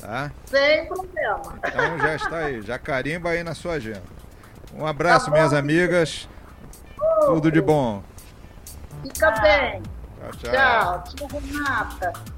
Tá? 0.00 0.30
Sem 0.46 0.86
problema. 0.86 1.58
Então 1.58 1.98
já 1.98 2.14
está 2.14 2.36
aí, 2.38 2.62
já 2.62 2.78
carimba 2.78 3.30
aí 3.30 3.42
na 3.42 3.54
sua 3.54 3.72
agenda. 3.74 4.02
Um 4.74 4.86
abraço, 4.86 5.26
Tá 5.26 5.30
bom. 5.32 5.36
minhas 5.38 5.52
amigas. 5.52 6.28
Tudo 7.26 7.50
de 7.50 7.60
bom. 7.60 8.02
Fica 9.02 9.30
bem. 9.40 9.82
Tchau, 10.20 10.30
tchau. 10.38 10.52
Tchau. 10.52 11.04
Tchau, 11.28 11.40
Renata. 11.40 12.37